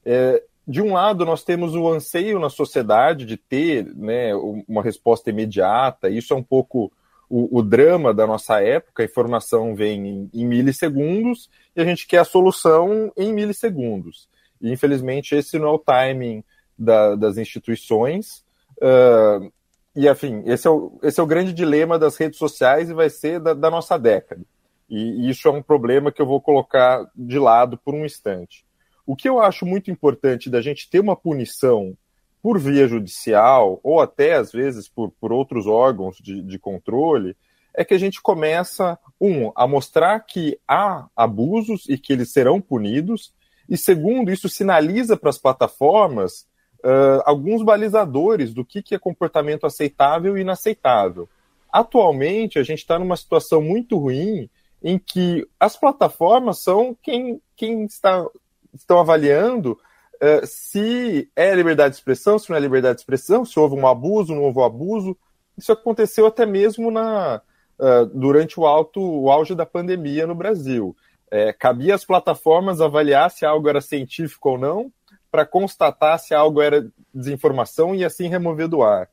É, 0.06 0.44
de 0.68 0.82
um 0.82 0.94
lado, 0.94 1.25
nós 1.25 1.44
temos 1.44 1.75
o 1.75 1.88
anseio 1.89 2.39
na 2.39 2.50
sociedade 2.50 3.25
de 3.25 3.38
ter 3.38 3.86
né, 3.96 4.34
uma 4.68 4.82
resposta 4.82 5.30
imediata, 5.30 6.10
isso 6.10 6.34
é 6.34 6.38
um 6.38 6.44
pouco 6.44 6.92
o, 7.30 7.60
o 7.60 7.63
drama 7.63 8.13
da 8.13 8.27
nossa 8.27 8.62
época, 8.62 9.01
a 9.01 9.06
informação 9.06 9.75
vem 9.75 10.08
em, 10.08 10.30
em, 10.34 10.46
milissegundos 10.46 11.50
e 11.75 11.82
a 11.82 11.86
gente 11.86 12.06
quer 12.06 12.20
a 12.20 12.25
solução 12.25 13.12
em 13.18 13.34
milissegundos. 13.34 14.30
E, 14.62 14.72
infelizmente, 14.72 15.36
esse 15.36 15.58
não 15.58 15.70
é 15.70 15.72
o 15.72 15.80
timing 15.80 16.44
da, 16.77 17.15
das 17.15 17.38
instituições. 17.38 18.44
Uh, 18.77 19.51
e, 19.96 20.08
enfim, 20.08 20.44
esse 20.46 20.68
é, 20.68 20.70
o, 20.70 21.00
esse 21.01 21.20
é 21.20 21.24
o 21.24 21.27
grande 21.27 21.53
dilema 21.53 21.98
das 21.98 22.18
redes 22.18 22.38
sociais 22.38 22.89
e 22.89 22.94
vai 22.94 23.10
ser 23.10 23.39
da, 23.39 23.53
da 23.53 23.72
nossa 23.72 23.98
década. 23.98 24.42
E, 24.90 25.30
isso 25.30 25.48
é 25.48 25.52
um 25.52 25.62
problema 25.62 26.12
que 26.12 26.22
eu 26.22 26.25
vou 26.25 26.42
colocar 26.42 27.06
de 27.16 27.40
lado 27.40 27.78
por 27.78 27.94
um 27.94 28.06
instante. 28.06 28.66
O 29.06 29.16
que 29.16 29.28
eu 29.28 29.40
acho 29.40 29.66
muito 29.66 29.92
importante 29.92 30.50
da 30.50 30.62
gente 30.62 30.90
ter 30.90 31.00
uma 31.00 31.16
punição 31.16 31.98
por 32.42 32.60
via 32.60 32.88
judicial, 32.88 33.80
ou 33.84 34.02
até 34.02 34.34
às 34.34 34.52
vezes 34.52 34.90
por, 34.90 35.12
por 35.12 35.32
outros 35.32 35.66
órgãos 35.66 36.18
de, 36.18 36.42
de 36.42 36.60
controle, 36.60 37.38
é 37.74 37.84
que 37.84 37.94
a 37.94 37.98
gente 37.98 38.22
começa, 38.22 39.00
um, 39.20 39.52
a 39.56 39.66
mostrar 39.66 40.20
que 40.20 40.60
há 40.68 41.08
abusos 41.16 41.88
e 41.90 41.98
que 41.98 42.13
eles 42.13 42.32
serão 42.32 42.62
punidos, 42.62 43.34
e 43.68 43.78
segundo, 43.78 44.32
isso 44.32 44.50
sinaliza 44.50 45.16
para 45.16 45.30
as 45.30 45.38
plataformas 45.38 46.46
uh, 46.84 47.24
alguns 47.25 47.63
balizadores 47.63 48.54
do 48.54 48.66
que, 48.66 48.82
que 48.82 48.94
é 48.94 49.00
comportamento 49.00 49.66
aceitável 49.66 50.38
e 50.38 50.42
inaceitável. 50.42 51.28
Atualmente, 51.72 52.60
a 52.60 52.63
gente 52.63 52.80
está 52.80 53.00
numa 53.00 53.18
situação 53.18 53.62
muito 53.62 53.98
ruim 53.98 54.50
em 54.84 55.00
que 55.00 55.48
as 55.60 55.78
plataformas 55.78 56.60
são 56.60 56.96
quem, 57.02 57.42
quem 57.56 57.86
está, 57.86 58.25
estão 58.74 59.00
avaliando 59.00 59.80
uh, 60.16 60.46
se 60.46 61.32
é 61.36 61.56
liberdade 61.56 61.92
de 61.92 62.00
expressão, 62.00 62.38
se 62.38 62.50
não 62.50 62.58
é 62.58 62.60
liberdade 62.60 62.96
de 62.96 63.02
expressão, 63.02 63.46
se 63.46 63.58
houve 63.58 63.75
um 63.75 63.88
abuso, 63.88 64.36
não 64.36 64.44
houve 64.44 64.60
um 64.60 64.63
abuso. 64.63 65.18
Isso 65.58 65.72
aconteceu 65.72 66.25
até 66.25 66.46
mesmo 66.46 66.92
na, 66.92 67.42
uh, 67.80 68.06
durante 68.08 68.60
o, 68.60 68.66
alto, 68.66 69.00
o 69.02 69.32
auge 69.32 69.56
da 69.56 69.66
pandemia 69.66 70.28
no 70.28 70.36
Brasil. 70.36 70.96
É, 71.32 71.52
cabia 71.52 71.96
às 71.96 72.06
plataformas 72.06 72.80
avaliar 72.80 73.32
se 73.32 73.44
algo 73.44 73.68
era 73.68 73.82
científico 73.82 74.52
ou 74.52 74.58
não, 74.58 74.92
para 75.32 75.46
constatar 75.46 76.20
se 76.20 76.36
algo 76.36 76.62
era 76.62 76.88
desinformação 77.12 77.96
e 77.96 78.06
assim 78.06 78.28
remover 78.28 78.68
do 78.68 78.84
ar. 78.84 79.10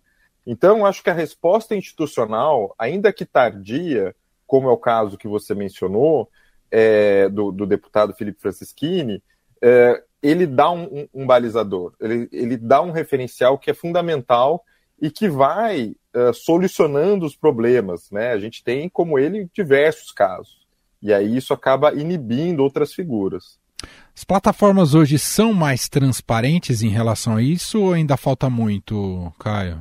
Então, 0.47 0.85
acho 0.85 1.03
que 1.03 1.09
a 1.09 1.15
resposta 1.15 1.75
institucional, 1.75 2.75
ainda 2.79 3.13
que 3.13 3.25
tardia, 3.25 4.15
como 4.51 4.69
é 4.69 4.73
o 4.73 4.77
caso 4.77 5.17
que 5.17 5.29
você 5.29 5.55
mencionou, 5.55 6.29
é, 6.73 7.29
do, 7.29 7.53
do, 7.53 7.65
deputado 7.65 8.13
Felipe 8.15 8.41
Francischini, 8.41 9.23
é, 9.63 10.03
ele 10.21 10.45
dá 10.45 10.73
um, 10.73 10.83
um, 10.83 11.09
um 11.23 11.25
balizador, 11.25 11.95
ele, 12.01 12.29
ele, 12.33 12.57
dá 12.57 12.83
um 12.83 12.91
referencial 12.91 13.57
que 13.57 13.71
é 13.71 13.75
fundamental 13.75 14.65
e 15.01 15.09
que 15.09 15.29
vai 15.29 15.95
uh, 16.17 16.35
solucionando 16.35 17.25
os 17.25 17.37
problemas. 17.37 18.11
Né? 18.11 18.33
A 18.33 18.41
gente 18.41 18.65
tem, 18.65 18.89
como 18.89 19.21
ele, 19.21 19.49
diversos 19.55 20.11
casos. 20.11 20.67
E 21.01 21.15
aí 21.15 21.37
isso 21.37 21.55
acaba 21.55 21.95
inibindo 21.95 22.65
outras 22.65 22.93
figuras. 22.93 23.57
As 24.17 24.25
plataformas 24.25 24.95
hoje 24.95 25.17
são 25.17 25.55
mais 25.55 25.89
transparentes 25.89 26.83
em 26.83 26.89
relação 26.89 27.37
a 27.37 27.43
isso 27.43 27.81
ou 27.81 27.93
ainda 27.93 28.17
falta 28.17 28.51
muito, 28.51 29.33
Caio? 29.39 29.81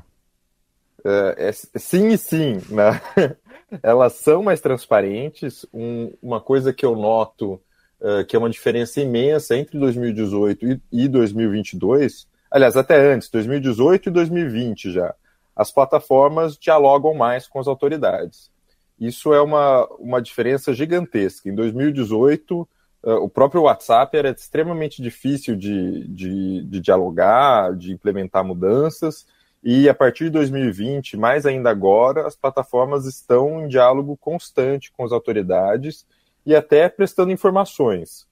É, 1.04 1.50
é, 1.50 1.52
sim 1.52 2.10
e 2.10 2.18
sim. 2.20 2.62
Né? 2.70 3.02
elas 3.84 4.14
são 4.14 4.44
mais 4.44 4.62
transparentes. 4.62 5.66
Um, 5.74 6.12
uma 6.22 6.42
coisa 6.42 6.74
que 6.74 6.86
eu 6.86 6.96
noto 6.96 7.60
uh, 8.00 8.26
que 8.26 8.36
é 8.36 8.40
uma 8.40 8.50
diferença 8.50 9.02
imensa 9.02 9.56
entre 9.56 9.78
2018 9.78 10.66
e, 10.66 10.82
e 10.92 11.08
2022, 11.08 12.28
aliás, 12.50 12.76
até 12.76 13.14
antes, 13.14 13.30
2018 13.30 14.10
e 14.10 14.12
2020 14.12 14.92
já, 14.92 15.14
as 15.56 15.72
plataformas 15.72 16.58
dialogam 16.58 17.14
mais 17.14 17.48
com 17.48 17.60
as 17.60 17.68
autoridades. 17.68 18.52
Isso 19.00 19.34
é 19.34 19.42
uma, 19.42 19.86
uma 19.98 20.22
diferença 20.22 20.74
gigantesca. 20.74 21.50
Em 21.50 21.56
2018, 21.56 22.62
uh, 22.62 22.68
o 23.16 23.30
próprio 23.30 23.64
WhatsApp 23.64 24.18
era 24.18 24.30
extremamente 24.32 25.02
difícil 25.02 25.56
de, 25.56 26.08
de, 26.08 26.64
de 26.64 26.80
dialogar, 26.80 27.76
de 27.76 27.94
implementar 27.94 28.44
mudanças 28.44 29.26
e 29.64 29.90
a 29.90 29.94
partir 29.94 30.26
de 30.26 30.30
2020, 30.32 31.18
mais 31.18 31.46
ainda 31.46 31.70
agora, 31.70 32.26
as 32.26 32.36
plataformas 32.36 33.06
estão 33.06 33.64
em 33.64 33.68
diálogo 33.68 34.16
constante 34.16 34.92
com 34.92 35.04
as 35.04 35.12
autoridades 35.12 36.06
e 36.46 36.56
até 36.56 36.88
prestando 36.88 37.32
informações. 37.32 38.28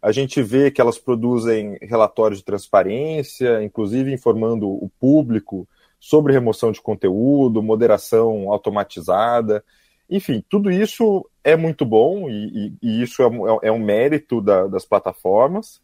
A 0.00 0.12
gente 0.12 0.42
vê 0.42 0.70
que 0.70 0.80
elas 0.80 0.98
produzem 0.98 1.78
relatórios 1.80 2.40
de 2.40 2.44
transparência, 2.44 3.62
inclusive 3.62 4.12
informando 4.12 4.68
o 4.68 4.90
público 5.00 5.66
sobre 5.98 6.32
remoção 6.32 6.70
de 6.70 6.80
conteúdo, 6.80 7.62
moderação 7.62 8.52
automatizada. 8.52 9.64
Enfim, 10.08 10.44
tudo 10.48 10.70
isso 10.70 11.28
é 11.42 11.56
muito 11.56 11.84
bom 11.84 12.28
e, 12.28 12.66
e, 12.66 12.72
e 12.82 13.02
isso 13.02 13.22
é, 13.22 13.26
é, 13.68 13.72
um 13.72 13.78
mérito 13.78 14.40
da, 14.42 14.66
das 14.66 14.84
plataformas. 14.84 15.76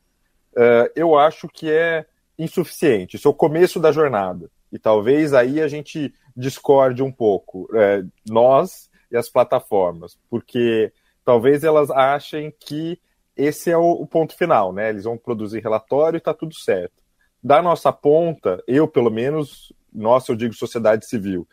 Uh, 0.53 0.87
eu 0.95 1.17
acho 1.19 1.49
que 1.49 1.71
é 1.71 2.05
insuficiente. 2.39 3.17
Isso 3.17 3.27
é 3.27 3.31
o 3.31 3.35
começo 3.35 3.81
da 3.81 3.91
jornada. 3.91 4.51
E 4.73 4.79
talvez 4.79 5.35
aí 5.35 5.61
a 5.61 5.69
gente 5.69 6.13
discorde 6.35 7.03
um 7.03 7.13
pouco, 7.13 7.69
é, 7.75 8.03
nós 8.27 8.91
e 9.11 9.17
as 9.17 9.29
plataformas, 9.29 10.19
porque 10.31 10.91
talvez 11.25 11.63
elas 11.63 11.91
achem 11.91 12.53
que 12.59 12.99
esse 13.37 13.71
é 13.71 13.77
o, 13.77 13.91
o 13.91 14.07
ponto 14.07 14.35
final, 14.37 14.73
né? 14.73 14.89
Eles 14.89 15.05
vão 15.05 15.19
produzir 15.19 15.61
relatório 15.61 16.17
e 16.17 16.19
está 16.19 16.33
tudo 16.33 16.55
certo. 16.55 17.03
Da 17.43 17.61
nossa 17.61 17.93
ponta, 17.93 18.63
eu 18.67 18.89
pelo 18.89 19.11
menos, 19.11 19.73
nossa, 19.93 20.33
eu 20.33 20.37
digo 20.37 20.55
sociedade 20.55 21.07
civil, 21.07 21.47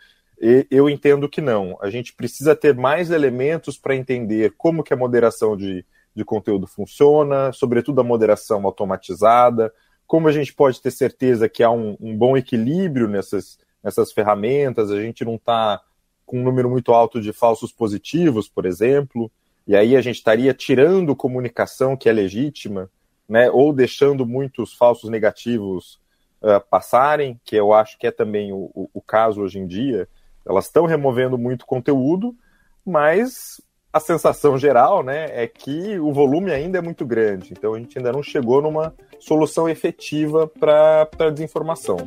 eu 0.71 0.89
entendo 0.89 1.27
que 1.27 1.41
não. 1.41 1.77
A 1.81 1.89
gente 1.89 2.13
precisa 2.13 2.55
ter 2.55 2.73
mais 2.73 3.11
elementos 3.11 3.77
para 3.77 3.95
entender 3.95 4.53
como 4.57 4.83
que 4.83 4.93
a 4.93 4.97
moderação 4.97 5.57
de, 5.57 5.85
de 6.15 6.23
conteúdo 6.23 6.65
funciona, 6.65 7.51
sobretudo 7.51 7.99
a 7.99 8.05
moderação 8.05 8.65
automatizada, 8.65 9.73
como 10.09 10.27
a 10.27 10.31
gente 10.31 10.51
pode 10.51 10.81
ter 10.81 10.89
certeza 10.89 11.47
que 11.47 11.61
há 11.61 11.69
um, 11.69 11.95
um 12.01 12.17
bom 12.17 12.35
equilíbrio 12.35 13.07
nessas, 13.07 13.59
nessas 13.83 14.11
ferramentas, 14.11 14.89
a 14.89 14.99
gente 14.99 15.23
não 15.23 15.35
está 15.35 15.79
com 16.25 16.39
um 16.39 16.43
número 16.43 16.67
muito 16.67 16.91
alto 16.93 17.21
de 17.21 17.31
falsos 17.31 17.71
positivos, 17.71 18.49
por 18.49 18.65
exemplo, 18.65 19.31
e 19.67 19.75
aí 19.75 19.95
a 19.95 20.01
gente 20.01 20.15
estaria 20.15 20.51
tirando 20.51 21.15
comunicação 21.15 21.95
que 21.95 22.09
é 22.09 22.11
legítima, 22.11 22.89
né, 23.29 23.51
ou 23.51 23.71
deixando 23.71 24.25
muitos 24.25 24.73
falsos 24.73 25.11
negativos 25.11 25.99
uh, 26.41 26.59
passarem, 26.71 27.39
que 27.45 27.55
eu 27.55 27.71
acho 27.71 27.95
que 27.99 28.07
é 28.07 28.11
também 28.11 28.51
o, 28.51 28.71
o, 28.73 28.89
o 28.95 29.01
caso 29.03 29.41
hoje 29.41 29.59
em 29.59 29.67
dia. 29.67 30.09
Elas 30.43 30.65
estão 30.65 30.87
removendo 30.87 31.37
muito 31.37 31.67
conteúdo, 31.67 32.35
mas 32.83 33.61
a 33.91 33.99
sensação 33.99 34.57
geral 34.57 35.03
né, 35.03 35.25
é 35.31 35.47
que 35.47 35.99
o 35.99 36.13
volume 36.13 36.51
ainda 36.51 36.77
é 36.77 36.81
muito 36.81 37.05
grande. 37.05 37.51
Então 37.51 37.73
a 37.73 37.79
gente 37.79 37.97
ainda 37.97 38.11
não 38.11 38.21
chegou 38.21 38.61
numa 38.61 38.93
solução 39.19 39.67
efetiva 39.67 40.47
para 40.47 41.07
a 41.19 41.29
desinformação. 41.29 41.97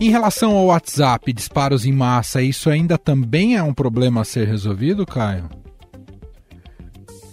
Em 0.00 0.10
relação 0.10 0.56
ao 0.56 0.66
WhatsApp, 0.66 1.30
disparos 1.32 1.84
em 1.84 1.92
massa, 1.92 2.40
isso 2.40 2.70
ainda 2.70 2.96
também 2.96 3.56
é 3.56 3.62
um 3.62 3.74
problema 3.74 4.22
a 4.22 4.24
ser 4.24 4.46
resolvido, 4.46 5.04
Caio? 5.04 5.50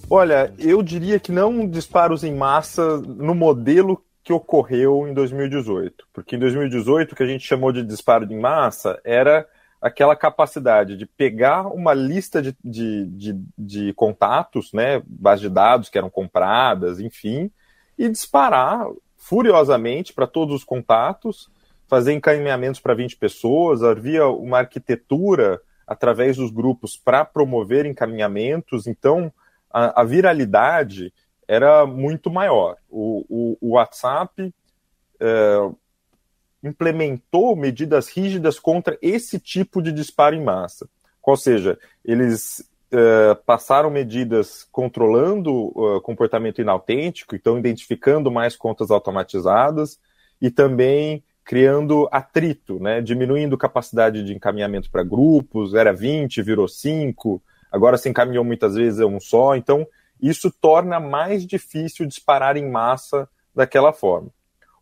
Olha, 0.10 0.53
eu 0.58 0.82
diria 0.82 1.20
que 1.20 1.32
não 1.32 1.67
disparos 1.67 2.24
em 2.24 2.34
massa 2.34 2.98
no 2.98 3.36
modelo 3.36 4.03
que 4.24 4.34
ocorreu 4.34 5.08
em 5.08 5.13
2018. 5.13 6.08
Porque 6.12 6.36
em 6.36 6.39
2018, 6.39 7.12
o 7.12 7.15
que 7.15 7.24
a 7.24 7.27
gente 7.27 7.48
chamou 7.48 7.72
de 7.72 7.84
disparo 7.84 8.25
em 8.29 8.39
massa 8.39 9.00
era 9.06 9.48
aquela 9.81 10.15
capacidade 10.15 10.98
de 10.98 11.05
pegar 11.05 11.67
uma 11.67 11.93
lista 11.93 12.41
de, 12.41 12.55
de, 12.63 13.05
de, 13.05 13.41
de 13.57 13.93
contatos, 13.93 14.74
né, 14.74 15.01
base 15.05 15.41
de 15.41 15.50
dados 15.50 15.89
que 15.89 15.98
eram 15.98 16.10
compradas, 16.10 17.00
enfim, 17.00 17.51
e 17.98 18.10
disparar 18.10 18.88
furiosamente 19.15 20.13
para 20.13 20.27
todos 20.27 20.55
os 20.55 20.63
contatos, 20.63 21.50
fazer 21.88 22.13
encaminhamentos 22.13 22.79
para 22.79 22.93
20 22.93 23.17
pessoas, 23.17 23.84
havia 23.84 24.27
uma 24.27 24.60
arquitetura 24.60 25.62
através 25.86 26.38
dos 26.38 26.51
grupos 26.51 26.98
para 26.98 27.24
promover 27.24 27.86
encaminhamentos, 27.86 28.88
então 28.88 29.31
a, 29.72 30.01
a, 30.01 30.03
viralidade 30.03 31.13
era 31.48 31.86
muito 31.86 32.29
maior. 32.29 32.75
O, 32.89 33.25
o, 33.29 33.57
o 33.62 33.69
WhatsApp 33.75 34.53
é, 35.19 35.69
implementou 36.68 37.56
medidas 37.56 38.10
rígidas 38.10 38.60
contra 38.60 38.98
esse 39.02 39.40
tipo 39.40 39.82
de 39.82 39.92
disparo 39.92 40.36
em 40.36 40.44
massa. 40.44 40.88
Ou 41.24 41.36
seja, 41.36 41.78
eles 42.06 42.60
uh, 42.92 43.36
passaram 43.46 43.90
medidas 43.90 44.68
controlando 44.72 45.52
uh, 45.76 46.02
comportamento 46.02 46.62
inautêntico, 46.62 47.36
então 47.36 47.58
identificando 47.58 48.32
mais 48.32 48.56
contas 48.56 48.92
automatizadas 48.92 50.00
e 50.42 50.50
também 50.50 51.24
criando 51.44 52.10
atrito, 52.12 52.78
né, 52.78 53.02
diminuindo 53.02 53.58
capacidade 53.58 54.22
de 54.24 54.34
encaminhamento 54.34 54.92
para 54.92 55.04
grupos, 55.04 55.74
era 55.74 55.94
20, 55.94 56.42
virou 56.42 56.68
5, 56.68 57.42
agora 57.72 57.98
se 57.98 58.10
encaminhou 58.10 58.44
muitas 58.44 58.76
vezes 58.76 59.00
a 59.00 59.06
um 59.06 59.20
só, 59.20 59.56
então 59.56 59.88
isso 60.22 60.52
torna 60.52 61.00
mais 61.00 61.46
difícil 61.46 62.06
disparar 62.06 62.58
em 62.58 62.70
massa 62.70 63.30
daquela 63.56 63.94
forma. 63.94 64.30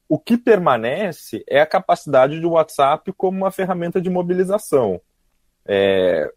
O 0.08 0.20
que 0.20 0.38
permanece 0.38 1.44
é 1.48 1.60
a 1.60 1.66
capacidade 1.66 2.40
do 2.40 2.52
WhatsApp 2.52 3.12
como 3.14 3.38
uma 3.38 3.52
ferramenta 3.52 4.00
de 4.00 4.10
mobilização. 4.10 5.02
É, 5.66 6.32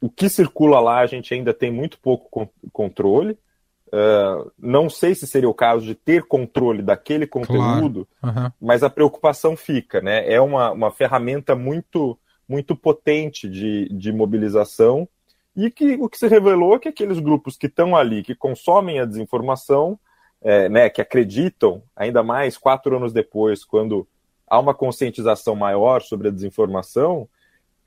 o 0.00 0.10
que 0.10 0.28
circula 0.28 0.80
lá 0.80 0.98
a 0.98 1.06
gente 1.06 1.32
ainda 1.32 1.54
tem 1.54 1.70
muito 1.70 1.98
pouco 1.98 2.50
controle. 2.72 3.38
Uh, 3.86 4.50
não 4.58 4.90
sei 4.90 5.14
se 5.14 5.26
seria 5.26 5.48
o 5.48 5.54
caso 5.54 5.86
de 5.86 5.94
ter 5.94 6.24
controle 6.24 6.82
daquele 6.82 7.26
conteúdo, 7.26 8.08
claro. 8.20 8.38
uhum. 8.38 8.52
mas 8.60 8.82
a 8.82 8.90
preocupação 8.90 9.56
fica, 9.56 10.00
né? 10.00 10.30
É 10.30 10.40
uma, 10.40 10.72
uma 10.72 10.90
ferramenta 10.90 11.54
muito, 11.54 12.18
muito 12.48 12.74
potente 12.74 13.48
de, 13.48 13.88
de 13.88 14.12
mobilização 14.12 15.08
e 15.56 15.70
que 15.70 15.94
o 15.94 16.08
que 16.08 16.18
se 16.18 16.26
revelou 16.26 16.74
é 16.74 16.78
que 16.80 16.88
aqueles 16.88 17.20
grupos 17.20 17.56
que 17.56 17.66
estão 17.66 17.94
ali, 17.94 18.22
que 18.22 18.34
consomem 18.34 18.98
a 18.98 19.04
desinformação, 19.04 19.98
é, 20.44 20.68
né, 20.68 20.90
que 20.90 21.00
acreditam, 21.00 21.82
ainda 21.96 22.22
mais 22.22 22.58
quatro 22.58 22.94
anos 22.94 23.12
depois, 23.12 23.64
quando 23.64 24.06
há 24.46 24.60
uma 24.60 24.74
conscientização 24.74 25.56
maior 25.56 26.02
sobre 26.02 26.28
a 26.28 26.30
desinformação, 26.30 27.26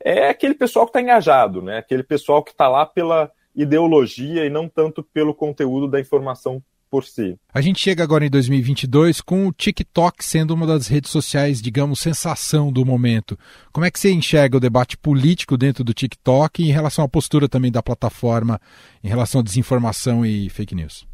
é 0.04 0.30
aquele 0.30 0.56
pessoal 0.56 0.86
que 0.86 0.90
está 0.90 1.02
engajado, 1.02 1.62
né? 1.62 1.78
aquele 1.78 2.04
pessoal 2.04 2.44
que 2.44 2.52
está 2.52 2.68
lá 2.68 2.86
pela 2.86 3.32
ideologia 3.56 4.46
e 4.46 4.50
não 4.50 4.68
tanto 4.68 5.04
pelo 5.04 5.34
conteúdo 5.34 5.88
da 5.88 6.00
informação 6.00 6.62
por 6.90 7.04
si. 7.04 7.38
A 7.54 7.60
gente 7.60 7.80
chega 7.80 8.04
agora 8.04 8.26
em 8.26 8.30
2022 8.30 9.20
com 9.22 9.48
o 9.48 9.52
TikTok 9.52 10.24
sendo 10.24 10.54
uma 10.54 10.66
das 10.66 10.88
redes 10.88 11.12
sociais, 11.12 11.62
digamos, 11.62 12.00
sensação 12.00 12.72
do 12.72 12.86
momento. 12.86 13.38
Como 13.74 13.86
é 13.86 13.92
que 13.92 14.00
você 14.00 14.12
enxerga 14.12 14.58
o 14.58 14.60
debate 14.60 14.98
político 14.98 15.58
dentro 15.58 15.84
do 15.84 15.94
TikTok 15.94 16.64
e 16.64 16.70
em 16.70 16.72
relação 16.72 17.04
à 17.04 17.10
postura 17.10 17.50
também 17.50 17.72
da 17.72 17.84
plataforma 17.84 18.60
em 19.04 19.08
relação 19.08 19.42
à 19.42 19.44
desinformação 19.44 20.26
e 20.26 20.50
fake 20.50 20.76
news? 20.76 21.06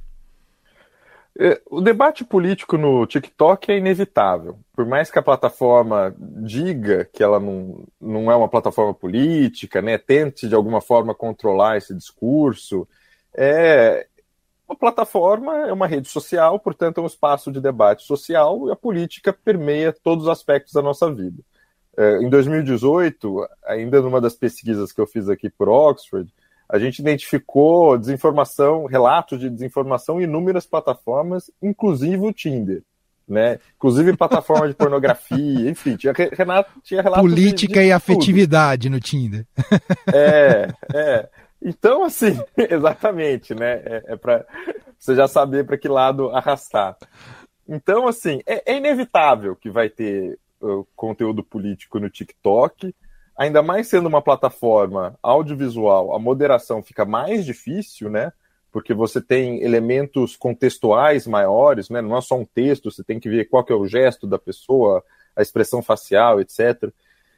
É, 1.40 1.60
o 1.70 1.82
debate 1.82 2.24
político 2.24 2.78
no 2.78 3.08
TikTok 3.08 3.72
é 3.72 3.78
inevitável. 3.78 4.60
Por 4.76 4.86
mais 4.86 5.10
que 5.10 5.18
a 5.18 5.24
plataforma 5.24 6.14
diga 6.18 7.06
que 7.12 7.24
ela 7.24 7.40
não, 7.40 7.86
não 8.00 8.32
é 8.32 8.36
uma 8.36 8.48
plataforma 8.48 8.94
política, 8.94 9.82
né, 9.82 9.98
tente 9.98 10.48
de 10.48 10.54
alguma 10.54 10.80
forma 10.80 11.16
controlar 11.16 11.78
esse 11.78 11.94
discurso, 11.96 12.88
é 13.34 14.08
uma 14.68 14.78
plataforma 14.78 15.68
é 15.68 15.74
uma 15.74 15.88
rede 15.88 16.08
social, 16.08 16.60
portanto 16.60 17.00
é 17.00 17.02
um 17.02 17.08
espaço 17.08 17.52
de 17.52 17.60
debate 17.60 18.04
social 18.04 18.68
e 18.68 18.72
a 18.72 18.76
política 18.76 19.34
permeia 19.34 19.92
todos 19.92 20.26
os 20.26 20.30
aspectos 20.30 20.74
da 20.74 20.82
nossa 20.82 21.12
vida. 21.12 21.44
É, 21.98 22.18
em 22.18 22.30
2018, 22.30 23.48
ainda 23.66 24.02
numa 24.02 24.22
das 24.22 24.36
pesquisas 24.36 24.92
que 24.92 25.02
eu 25.02 25.08
fiz 25.08 25.30
aqui 25.30 25.50
por 25.50 25.68
Oxford, 25.68 26.32
a 26.70 26.80
gente 26.80 27.00
identificou 27.00 27.98
desinformação, 27.98 28.86
relatos 28.86 29.40
de 29.40 29.50
desinformação 29.50 30.20
em 30.20 30.24
inúmeras 30.24 30.66
plataformas, 30.66 31.52
inclusive 31.62 32.26
o 32.26 32.34
Tinder. 32.34 32.82
Né? 33.28 33.60
Inclusive 33.78 34.18
plataforma 34.18 34.68
de 34.68 34.74
pornografia, 34.74 35.38
enfim, 35.70 35.96
tinha, 35.96 36.14
Renato, 36.14 36.72
tinha 36.84 37.02
relatos 37.02 37.30
Política 37.30 37.76
de, 37.76 37.80
de 37.80 37.88
e 37.88 37.92
afetividade 37.92 38.90
no 38.90 39.00
Tinder. 39.00 39.46
É, 40.14 40.68
é. 40.94 41.30
Então, 41.62 42.04
assim, 42.04 42.38
exatamente, 42.58 43.56
né? 43.56 43.82
É, 43.86 44.04
é 44.08 44.16
para 44.18 44.46
você 45.00 45.16
já 45.16 45.28
saber 45.28 45.66
para 45.66 45.78
que 45.78 45.88
lado 45.88 46.30
arrastar. 46.30 46.98
Então, 47.68 48.08
assim, 48.08 48.42
é, 48.46 48.74
é 48.74 48.78
inevitável 48.78 49.56
que 49.56 49.70
vai 49.70 49.90
ter 49.90 50.38
uh, 50.62 50.86
conteúdo 50.96 51.42
político 51.44 52.00
no 52.00 52.10
TikTok 52.10 52.94
ainda 53.38 53.62
mais 53.62 53.88
sendo 53.88 54.08
uma 54.08 54.22
plataforma 54.22 55.18
audiovisual, 55.22 56.16
a 56.16 56.20
moderação 56.20 56.82
fica 56.84 57.06
mais 57.06 57.46
difícil, 57.46 58.10
né? 58.10 58.32
Porque 58.72 58.94
você 58.94 59.22
tem 59.22 59.62
elementos 59.62 60.36
contextuais 60.36 61.28
maiores, 61.28 61.90
né? 61.90 62.02
Não 62.02 62.18
é 62.18 62.22
só 62.22 62.36
um 62.36 62.46
texto, 62.46 62.92
você 62.92 63.04
tem 63.04 63.20
que 63.20 63.30
ver 63.30 63.50
qual 63.50 63.64
que 63.64 63.72
é 63.72 63.76
o 63.76 63.88
gesto 63.88 64.26
da 64.26 64.40
pessoa, 64.40 65.04
a 65.36 65.42
expressão 65.42 65.82
facial, 65.82 66.40
etc. 66.40 66.92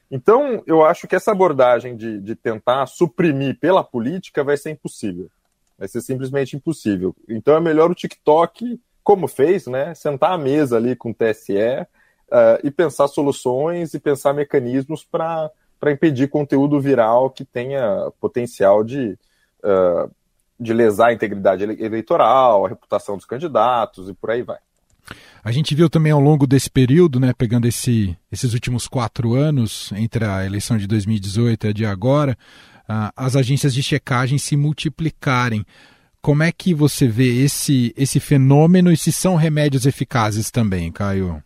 Então, 0.10 0.64
eu 0.68 0.86
acho 0.86 1.08
que 1.08 1.16
essa 1.16 1.32
abordagem 1.32 1.96
de, 1.96 2.20
de 2.20 2.36
tentar 2.36 2.86
suprimir 2.86 3.60
pela 3.60 3.84
política 3.84 4.44
vai 4.44 4.56
ser 4.56 4.72
impossível. 4.72 5.30
Vai 5.78 5.88
ser 5.88 6.02
simplesmente 6.02 6.56
impossível. 6.56 7.16
Então, 7.28 7.56
é 7.56 7.60
melhor 7.60 7.92
o 7.92 7.96
TikTok, 7.96 8.80
como 9.04 9.28
fez, 9.28 9.68
né? 9.68 9.94
Sentar 9.94 10.32
à 10.32 10.38
mesa 10.38 10.78
ali 10.78 10.96
com 10.96 11.12
o 11.12 11.14
TSE 11.14 11.54
uh, 11.56 12.60
e 12.64 12.72
pensar 12.72 13.08
soluções 13.08 13.94
e 13.94 14.00
pensar 14.00 14.34
mecanismos 14.34 15.04
para 15.04 15.52
para 15.86 15.92
impedir 15.92 16.30
conteúdo 16.30 16.82
viral 16.82 17.30
que 17.30 17.46
tenha 17.46 18.12
potencial 18.20 18.84
de, 18.84 19.16
uh, 19.64 20.12
de 20.60 20.74
lesar 20.74 21.10
a 21.10 21.14
integridade 21.14 21.64
eleitoral, 21.64 22.66
a 22.66 22.70
reputação 22.70 23.16
dos 23.16 23.26
candidatos 23.26 24.10
e 24.10 24.14
por 24.16 24.32
aí 24.32 24.42
vai. 24.42 24.58
A 25.44 25.52
gente 25.52 25.76
viu 25.76 25.88
também 25.88 26.12
ao 26.12 26.20
longo 26.20 26.48
desse 26.48 26.72
período, 26.72 27.20
né, 27.20 27.34
pegando 27.38 27.68
esse, 27.68 28.18
esses 28.32 28.56
últimos 28.56 28.88
quatro 28.88 29.36
anos, 29.36 29.92
entre 29.96 30.26
a 30.26 30.44
eleição 30.44 30.76
de 30.76 30.88
2018 30.88 31.68
e 31.68 31.70
a 31.70 31.74
de 31.74 31.86
agora, 31.86 32.36
uh, 32.90 33.14
as 33.16 33.36
agências 33.36 33.72
de 33.72 33.84
checagem 33.84 34.40
se 34.40 34.58
multiplicarem. 34.58 35.64
Como 36.20 36.42
é 36.42 36.52
que 36.52 36.74
você 36.74 37.08
vê 37.08 37.44
esse, 37.44 37.94
esse 37.96 38.20
fenômeno 38.20 38.92
e 38.92 38.98
se 38.98 39.12
são 39.12 39.36
remédios 39.36 39.86
eficazes 39.86 40.50
também, 40.50 40.92
Caio? 40.92 41.44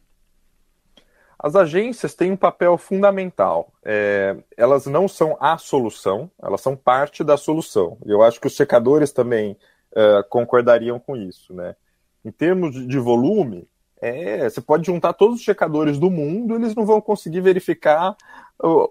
As 1.42 1.56
agências 1.56 2.14
têm 2.14 2.34
um 2.34 2.38
papel 2.38 2.78
fundamental. 2.78 3.72
É, 3.84 4.36
elas 4.58 4.86
não 4.86 5.08
são 5.08 5.38
a 5.40 5.58
solução, 5.58 6.30
elas 6.38 6.60
são 6.60 6.76
parte 6.76 7.24
da 7.24 7.38
solução. 7.38 7.98
Eu 8.06 8.22
acho 8.22 8.42
que 8.42 8.48
os 8.48 8.56
checadores 8.56 9.14
também 9.14 9.58
uh, 9.94 10.28
concordariam 10.30 11.00
com 11.00 11.16
isso. 11.16 11.54
Né? 11.54 11.78
Em 12.26 12.32
termos 12.32 12.86
de 12.86 13.00
volume, 13.00 13.70
é, 14.02 14.50
você 14.50 14.60
pode 14.60 14.86
juntar 14.86 15.14
todos 15.14 15.38
os 15.38 15.42
checadores 15.42 15.98
do 15.98 16.10
mundo, 16.10 16.56
eles 16.56 16.76
não 16.76 16.86
vão 16.86 17.00
conseguir 17.00 17.42
verificar 17.42 18.16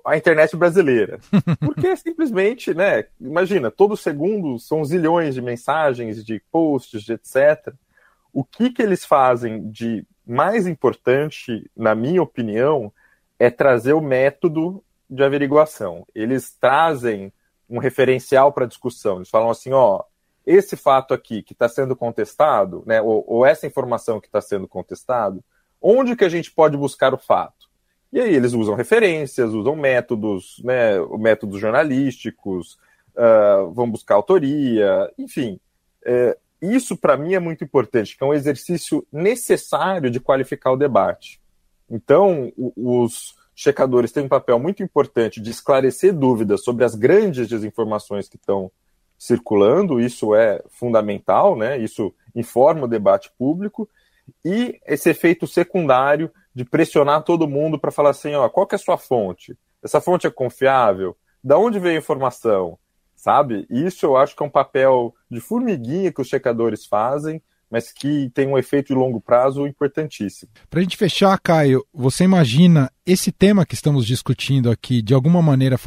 a 0.05 0.17
internet 0.17 0.57
brasileira. 0.57 1.19
Porque 1.61 1.95
simplesmente, 1.97 2.73
né? 2.73 3.05
Imagina, 3.21 3.71
todo 3.71 3.97
segundo 3.97 4.59
são 4.59 4.85
zilhões 4.85 5.35
de 5.35 5.43
mensagens, 5.43 6.25
de 6.25 6.43
posts, 6.51 7.03
de 7.03 7.13
etc. 7.13 7.75
o 8.33 8.45
que, 8.45 8.71
que 8.71 8.83
eles 8.83 9.05
fazem 9.05 9.71
de 9.71 10.07
mais 10.27 10.67
importante, 10.67 11.71
na 11.77 11.95
minha 11.95 12.23
opinião, 12.23 12.93
é 13.38 13.51
trazer 13.51 13.95
o 13.95 14.01
método 14.01 14.83
de 15.09 15.23
averiguação. 15.23 16.07
Eles 16.14 16.55
trazem 16.61 17.33
um 17.69 17.79
referencial 17.79 18.53
para 18.53 18.64
a 18.64 18.69
discussão. 18.69 19.17
Eles 19.17 19.31
falam 19.31 19.51
assim, 19.51 19.73
ó, 19.73 20.03
esse 20.45 20.77
fato 20.77 21.14
aqui 21.14 21.43
que 21.43 21.53
está 21.53 21.69
sendo 21.69 21.95
contestado, 21.95 22.83
né, 22.87 23.01
ou, 23.01 23.25
ou 23.27 23.47
essa 23.47 23.67
informação 23.67 24.21
que 24.21 24.27
está 24.27 24.41
sendo 24.41 24.67
contestado, 24.67 25.43
onde 25.81 26.17
que 26.17 26.25
a 26.25 26.29
gente 26.29 26.51
pode 26.51 26.77
buscar 26.77 27.14
o 27.14 27.19
fato? 27.19 27.69
E 28.12 28.21
aí 28.21 28.35
eles 28.35 28.55
usam 28.55 28.75
referências, 28.75 29.53
usam 29.53 29.77
métodos, 29.77 30.61
né, 30.64 30.99
métodos 31.19 31.61
jornalísticos, 31.61 32.79
uh, 33.14 33.71
vão 33.73 33.91
buscar 33.91 34.14
autoria, 34.14 35.12
enfim. 35.19 35.61
É, 36.05 36.37
isso 36.61 36.97
para 36.97 37.16
mim 37.16 37.35
é 37.35 37.38
muito 37.38 37.64
importante, 37.64 38.16
que 38.16 38.23
é 38.23 38.27
um 38.27 38.35
exercício 38.35 39.07
necessário 39.12 40.11
de 40.11 40.21
qualificar 40.21 40.73
o 40.73 40.77
debate. 40.77 41.40
Então, 41.90 42.53
os 42.77 43.35
checadores 43.55 44.12
têm 44.12 44.25
um 44.25 44.29
papel 44.29 44.59
muito 44.59 44.83
importante 44.83 45.40
de 45.40 45.51
esclarecer 45.51 46.12
dúvidas 46.12 46.62
sobre 46.62 46.85
as 46.85 46.94
grandes 46.94 47.49
desinformações 47.49 48.29
que 48.29 48.37
estão 48.37 48.71
circulando, 49.18 50.01
isso 50.01 50.35
é 50.35 50.62
fundamental, 50.68 51.57
né? 51.57 51.77
Isso 51.77 52.14
informa 52.35 52.85
o 52.85 52.88
debate 52.88 53.33
público 53.37 53.88
e 54.44 54.79
esse 54.87 55.11
efeito 55.11 55.47
secundário 55.47 56.31
de 56.55 56.64
pressionar 56.64 57.23
todo 57.23 57.49
mundo 57.49 57.79
para 57.79 57.90
falar 57.90 58.11
assim, 58.11 58.35
ó, 58.35 58.49
qual 58.49 58.66
que 58.66 58.75
é 58.75 58.77
a 58.77 58.81
sua 58.81 58.97
fonte? 58.97 59.57
Essa 59.83 60.01
fonte 60.01 60.27
é 60.27 60.31
confiável? 60.31 61.16
Da 61.42 61.59
onde 61.59 61.79
veio 61.79 61.97
a 61.97 61.99
informação? 61.99 62.79
Sabe? 63.18 63.66
Isso 63.68 64.07
eu 64.07 64.16
acho 64.16 64.37
que 64.37 64.42
é 64.42 64.46
um 64.46 64.50
papel 64.50 65.12
de 65.28 65.40
formiguinha 65.40 66.12
que 66.12 66.22
os 66.22 66.28
checadores 66.28 66.87
fazem 66.87 67.42
mas 67.70 67.92
que 67.92 68.31
tem 68.31 68.48
um 68.48 68.57
efeito 68.57 68.88
de 68.88 68.94
longo 68.94 69.20
prazo 69.20 69.66
importantíssimo. 69.66 70.50
Para 70.70 70.81
a 70.81 70.83
gente 70.83 70.96
fechar, 70.96 71.38
Caio, 71.38 71.85
você 71.92 72.24
imagina 72.24 72.90
esse 73.04 73.31
tema 73.31 73.66
que 73.66 73.74
estamos 73.74 74.07
discutindo 74.07 74.70
aqui, 74.70 75.02
de 75.02 75.14
alguma 75.14 75.42
maneira, 75.42 75.78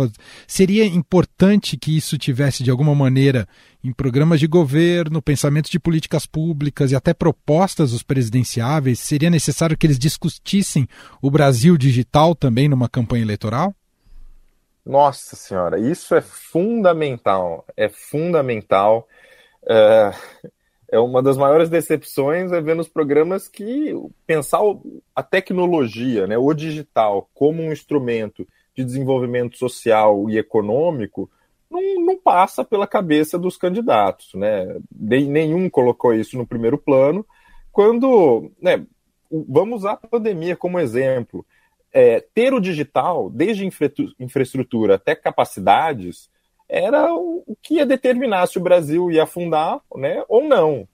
seria 0.48 0.86
importante 0.86 1.78
que 1.78 1.96
isso 1.96 2.18
tivesse, 2.18 2.64
de 2.64 2.72
alguma 2.72 2.94
maneira, 2.94 3.48
em 3.84 3.92
programas 3.92 4.40
de 4.40 4.48
governo, 4.48 5.22
pensamentos 5.22 5.72
de 5.72 5.80
políticas 5.80 6.26
públicas 6.26 6.92
e 6.92 6.96
até 6.96 7.14
propostas 7.14 7.92
dos 7.92 8.04
presidenciáveis? 8.04 9.00
Seria 9.00 9.30
necessário 9.30 9.78
que 9.78 9.88
eles 9.88 10.00
discutissem 10.00 10.88
o 11.22 11.32
Brasil 11.32 11.78
digital 11.78 12.36
também 12.36 12.70
numa 12.70 12.90
campanha 12.90 13.24
eleitoral? 13.24 13.74
Nossa 14.92 15.36
Senhora, 15.36 15.80
isso 15.80 16.14
é 16.14 16.22
fundamental, 16.22 17.66
é 17.78 17.88
fundamental. 17.90 19.08
É 19.66 20.12
é 20.92 21.00
uma 21.00 21.24
das 21.24 21.38
maiores 21.38 21.70
decepções 21.70 22.52
é 22.52 22.60
ver 22.60 22.76
nos 22.76 22.90
programas 22.90 23.48
que 23.48 23.96
pensar 24.28 24.60
a 25.16 25.24
tecnologia, 25.24 26.28
né, 26.28 26.38
o 26.38 26.54
digital, 26.54 27.30
como 27.34 27.64
um 27.64 27.72
instrumento 27.72 28.46
de 28.76 28.84
desenvolvimento 28.84 29.58
social 29.58 30.30
e 30.30 30.38
econômico, 30.38 31.32
não, 31.70 31.82
não 32.06 32.18
passa 32.18 32.66
pela 32.66 32.86
cabeça 32.86 33.40
dos 33.40 33.56
candidatos. 33.56 34.34
Né? 34.34 34.68
Nenhum 34.94 35.70
colocou 35.70 36.14
isso 36.14 36.38
no 36.38 36.46
primeiro 36.46 36.78
plano. 36.78 37.26
Quando. 37.72 38.52
Né, 38.62 38.86
vamos 39.32 39.80
usar 39.80 39.94
a 39.94 40.08
pandemia 40.08 40.58
como 40.58 40.78
exemplo. 40.78 41.46
É, 41.94 42.24
ter 42.34 42.54
o 42.54 42.60
digital, 42.60 43.30
desde 43.30 43.68
infraestrutura 44.20 44.96
até 44.96 45.14
capacidades, 45.14 46.30
era 46.70 47.14
o 47.14 47.58
que 47.62 47.76
ia 47.76 47.86
determinar 47.86 48.48
se 48.48 48.58
o 48.58 48.62
Brasil 48.62 49.12
ia 49.12 49.24
afundar 49.24 49.82
né, 49.94 50.24
ou 50.30 50.44
não. 50.48 50.88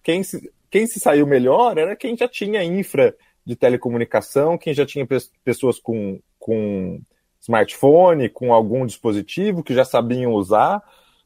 Quem 0.00 0.22
se, 0.22 0.52
quem 0.70 0.86
se 0.86 1.00
saiu 1.00 1.26
melhor 1.26 1.76
era 1.76 1.96
quem 1.96 2.16
já 2.16 2.28
tinha 2.28 2.62
infra 2.62 3.16
de 3.44 3.56
telecomunicação, 3.56 4.56
quem 4.56 4.72
já 4.72 4.86
tinha 4.86 5.06
pessoas 5.44 5.80
com, 5.80 6.20
com 6.38 7.00
smartphone, 7.40 8.28
com 8.28 8.54
algum 8.54 8.86
dispositivo 8.86 9.62
que 9.62 9.74
já 9.74 9.84
sabiam 9.84 10.32
usar. 10.32 10.82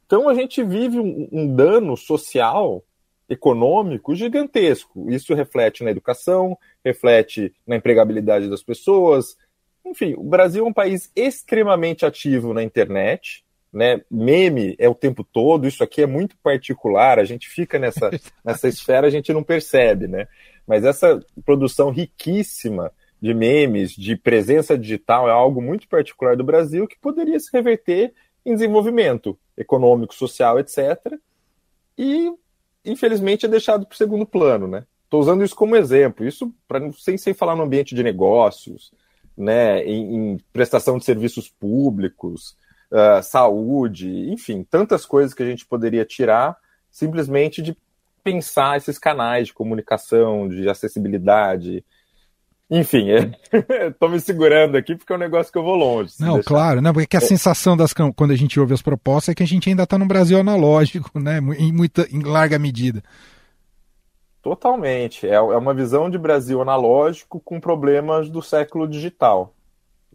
Então 0.07 0.29
a 0.29 0.35
gente 0.35 0.63
vive 0.63 0.99
um, 0.99 1.29
um 1.31 1.55
dano 1.55 1.97
social, 1.97 2.83
econômico 3.29 4.15
gigantesco. 4.15 5.11
Isso 5.11 5.35
reflete 5.35 5.85
na 5.85 5.91
educação, 5.91 6.57
reflete 6.85 7.55
na 7.67 7.77
empregabilidade 7.77 8.49
das 8.49 8.63
pessoas. 8.63 9.37
Enfim, 9.85 10.15
o 10.17 10.25
Brasil 10.25 10.65
é 10.65 10.69
um 10.69 10.73
país 10.73 11.11
extremamente 11.15 12.07
ativo 12.07 12.55
na 12.55 12.63
internet 12.63 13.45
né? 13.73 14.01
Meme 14.11 14.75
é 14.79 14.89
o 14.89 14.95
tempo 14.95 15.23
todo, 15.23 15.67
isso 15.67 15.85
aqui 15.85 16.03
é 16.03 16.07
muito 16.07 16.37
particular, 16.39 17.19
a 17.19 17.25
gente 17.25 17.49
fica 17.49 17.79
nessa, 17.79 18.11
nessa 18.45 18.69
esfera, 18.69 19.07
a 19.07 19.11
gente 19.11 19.33
não 19.33 19.43
percebe, 19.43 20.07
né? 20.07 20.27
Mas 20.67 20.85
essa 20.85 21.21
produção 21.45 21.91
riquíssima 21.91 22.93
de 23.21 23.35
memes, 23.35 23.93
de 23.93 24.17
presença 24.17 24.79
digital, 24.79 25.29
é 25.29 25.33
algo 25.33 25.61
muito 25.61 25.89
particular 25.89 26.37
do 26.37 26.45
Brasil 26.45 26.87
que 26.87 26.99
poderia 26.99 27.39
se 27.41 27.51
reverter 27.53 28.13
em 28.45 28.55
desenvolvimento 28.55 29.39
econômico, 29.57 30.15
social, 30.15 30.59
etc. 30.59 31.19
E, 31.97 32.33
infelizmente, 32.89 33.47
é 33.47 33.49
deixado 33.49 33.87
para 33.87 33.95
o 33.95 33.97
segundo 33.97 34.27
plano, 34.27 34.67
né? 34.67 34.85
Estou 35.05 35.21
usando 35.21 35.43
isso 35.43 35.55
como 35.55 35.77
exemplo, 35.77 36.27
isso 36.27 36.53
para 36.67 36.93
sem, 36.93 37.17
sem 37.17 37.33
falar 37.33 37.57
no 37.57 37.63
ambiente 37.63 37.95
de 37.95 38.03
negócios, 38.03 38.93
né, 39.37 39.83
em, 39.85 40.33
em 40.33 40.39
prestação 40.53 40.99
de 40.99 41.05
serviços 41.05 41.49
públicos, 41.49 42.57
uh, 42.91 43.23
saúde, 43.23 44.31
enfim, 44.31 44.67
tantas 44.69 45.07
coisas 45.07 45.33
que 45.33 45.43
a 45.43 45.47
gente 45.47 45.65
poderia 45.65 46.05
tirar 46.05 46.57
simplesmente 46.91 47.63
de 47.63 47.77
pensar 48.23 48.77
esses 48.77 48.99
canais 48.99 49.47
de 49.47 49.55
comunicação, 49.55 50.49
de 50.49 50.69
acessibilidade. 50.69 51.85
Enfim, 52.71 53.09
estou 53.89 54.11
me 54.11 54.21
segurando 54.21 54.77
aqui 54.77 54.95
porque 54.95 55.13
é 55.13 55.17
um 55.17 55.21
negócio 55.21 55.51
que 55.51 55.59
eu 55.59 55.63
vou 55.63 55.75
longe. 55.75 56.15
Não, 56.21 56.35
deixar. 56.35 56.49
claro, 56.49 56.81
né? 56.83 56.93
porque 56.93 57.17
a 57.17 57.19
é. 57.19 57.23
sensação 57.23 57.77
das 57.77 57.93
quando 57.93 58.31
a 58.31 58.37
gente 58.37 58.61
ouve 58.61 58.75
as 58.75 58.83
propostas 58.83 59.33
é 59.33 59.35
que 59.35 59.43
a 59.43 59.47
gente 59.47 59.69
ainda 59.69 59.85
está 59.85 59.97
no 59.99 60.07
Brasil 60.07 60.39
analógico, 60.39 61.19
né? 61.19 61.39
Em, 61.59 61.73
muita, 61.73 62.07
em 62.11 62.23
larga 62.23 62.59
medida. 62.59 63.03
Totalmente. 64.43 65.27
É, 65.27 65.35
é 65.35 65.41
uma 65.41 65.73
visão 65.73 66.11
de 66.11 66.19
Brasil 66.19 66.61
analógico 66.61 67.41
com 67.41 67.59
problemas 67.59 68.29
do 68.29 68.43
século 68.43 68.87
digital 68.87 69.55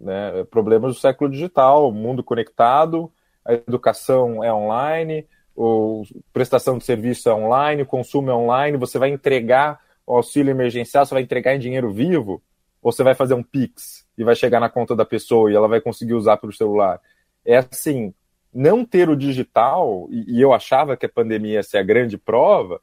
né? 0.03 0.43
Problemas 0.49 0.95
do 0.95 0.99
século 0.99 1.29
digital, 1.29 1.91
mundo 1.91 2.23
conectado, 2.23 3.11
a 3.45 3.53
educação 3.53 4.43
é 4.43 4.53
online, 4.53 5.25
a 5.57 6.23
prestação 6.31 6.77
de 6.77 6.83
serviço 6.83 7.29
é 7.29 7.33
online, 7.33 7.83
o 7.83 7.87
consumo 7.87 8.29
é 8.29 8.33
online, 8.33 8.77
você 8.77 8.97
vai 8.97 9.09
entregar 9.09 9.79
o 10.05 10.15
auxílio 10.15 10.51
emergencial, 10.51 11.05
você 11.05 11.13
vai 11.13 11.23
entregar 11.23 11.55
em 11.55 11.59
dinheiro 11.59 11.91
vivo, 11.91 12.41
ou 12.81 12.91
você 12.91 13.03
vai 13.03 13.15
fazer 13.15 13.33
um 13.33 13.43
Pix 13.43 14.05
e 14.17 14.23
vai 14.23 14.35
chegar 14.35 14.59
na 14.59 14.69
conta 14.69 14.95
da 14.95 15.05
pessoa 15.05 15.51
e 15.51 15.55
ela 15.55 15.67
vai 15.67 15.79
conseguir 15.79 16.13
usar 16.13 16.37
pelo 16.37 16.53
celular. 16.53 16.99
É 17.45 17.57
assim, 17.57 18.13
não 18.53 18.85
ter 18.85 19.09
o 19.09 19.15
digital, 19.15 20.07
e, 20.11 20.37
e 20.37 20.41
eu 20.41 20.53
achava 20.53 20.95
que 20.97 21.05
a 21.05 21.09
pandemia 21.09 21.53
ia 21.53 21.63
ser 21.63 21.77
a 21.77 21.83
grande 21.83 22.17
prova, 22.17 22.81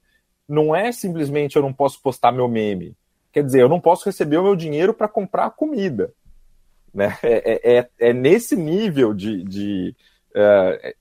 não 0.48 0.74
é 0.74 0.90
simplesmente 0.90 1.56
eu 1.56 1.62
não 1.62 1.72
posso 1.72 2.00
postar 2.02 2.32
meu 2.32 2.48
meme. 2.48 2.96
Quer 3.32 3.44
dizer, 3.44 3.62
eu 3.62 3.68
não 3.68 3.80
posso 3.80 4.06
receber 4.06 4.38
o 4.38 4.42
meu 4.42 4.56
dinheiro 4.56 4.92
para 4.92 5.06
comprar 5.06 5.50
comida. 5.50 6.12
Né? 6.92 7.16
É, 7.22 7.52
é, 7.52 7.78
é, 7.78 7.90
é 8.08 8.12
nesse 8.12 8.56
nível 8.56 9.14
de, 9.14 9.44
de, 9.44 9.96
uh, 10.34 10.94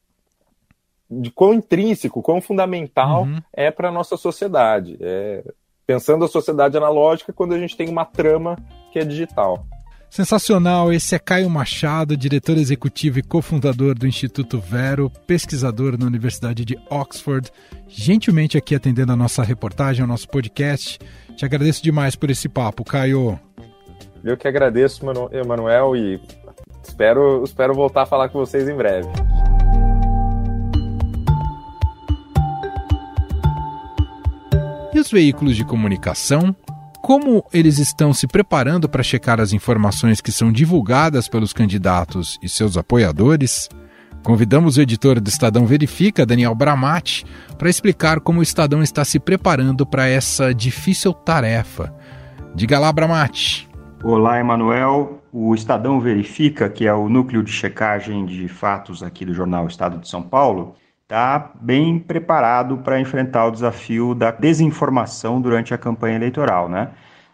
de 1.10 1.32
quão 1.32 1.54
intrínseco, 1.54 2.22
quão 2.22 2.40
fundamental 2.40 3.24
uhum. 3.24 3.40
é 3.52 3.72
para 3.72 3.90
a 3.90 3.92
nossa 3.92 4.16
sociedade. 4.16 4.98
É, 5.02 5.44
pensando 5.90 6.24
a 6.24 6.28
sociedade 6.28 6.78
analógica 6.78 7.34
quando 7.34 7.56
a 7.56 7.58
gente 7.58 7.76
tem 7.76 7.90
uma 7.90 8.06
trama 8.06 8.56
que 8.92 9.00
é 9.00 9.04
digital. 9.04 9.66
Sensacional, 10.08 10.94
esse 10.94 11.16
é 11.16 11.20
Caio 11.20 11.50
Machado, 11.50 12.16
diretor 12.16 12.58
executivo 12.58 13.18
e 13.18 13.24
cofundador 13.24 13.96
do 13.96 14.06
Instituto 14.06 14.60
Vero, 14.60 15.12
pesquisador 15.26 15.98
na 15.98 16.06
Universidade 16.06 16.64
de 16.64 16.78
Oxford, 16.92 17.52
gentilmente 17.88 18.56
aqui 18.56 18.76
atendendo 18.76 19.14
a 19.14 19.16
nossa 19.16 19.42
reportagem, 19.42 20.04
ao 20.04 20.08
nosso 20.08 20.30
podcast. 20.30 21.00
Te 21.36 21.44
agradeço 21.44 21.82
demais 21.82 22.16
por 22.16 22.30
esse 22.30 22.48
papo, 22.48 22.84
Caio. 22.84 23.40
Eu 24.24 24.38
que 24.38 24.48
agradeço, 24.48 25.04
Emanuel, 25.32 25.96
e 25.96 26.22
espero, 26.84 27.44
espero 27.44 27.74
voltar 27.74 28.04
a 28.04 28.06
falar 28.06 28.30
com 28.30 28.38
vocês 28.38 28.70
em 28.70 28.76
breve. 28.76 29.10
E 34.92 35.00
os 35.00 35.12
veículos 35.12 35.56
de 35.56 35.64
comunicação? 35.64 36.56
Como 37.00 37.46
eles 37.54 37.78
estão 37.78 38.12
se 38.12 38.26
preparando 38.26 38.90
para 38.90 39.04
checar 39.04 39.40
as 39.40 39.54
informações 39.54 40.20
que 40.20 40.32
são 40.32 40.52
divulgadas 40.52 41.28
pelos 41.28 41.54
candidatos 41.54 42.40
e 42.42 42.50
seus 42.50 42.76
apoiadores? 42.76 43.70
Convidamos 44.24 44.78
o 44.78 44.82
editor 44.82 45.22
do 45.22 45.30
Estadão 45.30 45.68
Verifica, 45.68 46.26
Daniel 46.26 46.56
Bramati, 46.56 47.24
para 47.56 47.70
explicar 47.70 48.20
como 48.20 48.40
o 48.40 48.44
Estadão 48.44 48.82
está 48.82 49.06
se 49.06 49.20
preparando 49.20 49.86
para 49.86 50.08
essa 50.08 50.56
difícil 50.56 51.14
tarefa. 51.14 51.94
Diga 52.56 52.80
lá, 52.80 52.92
Bramati. 52.92 53.70
Olá, 54.04 54.40
Emanuel. 54.40 55.22
O 55.32 55.54
Estadão 55.54 56.02
Verifica, 56.02 56.68
que 56.68 56.88
é 56.88 56.94
o 56.94 57.08
núcleo 57.08 57.44
de 57.44 57.52
checagem 57.52 58.26
de 58.26 58.48
fatos 58.48 59.04
aqui 59.04 59.24
do 59.24 59.36
jornal 59.36 59.68
Estado 59.68 60.00
de 60.00 60.10
São 60.10 60.24
Paulo, 60.24 60.74
está 61.10 61.54
bem 61.60 61.98
preparado 61.98 62.78
para 62.78 63.00
enfrentar 63.00 63.48
o 63.48 63.52
desafio 63.52 64.14
da 64.14 64.30
desinformação 64.30 65.42
durante 65.42 65.74
a 65.74 65.78
campanha 65.78 66.16
eleitoral, 66.16 66.70
né? 66.70 66.90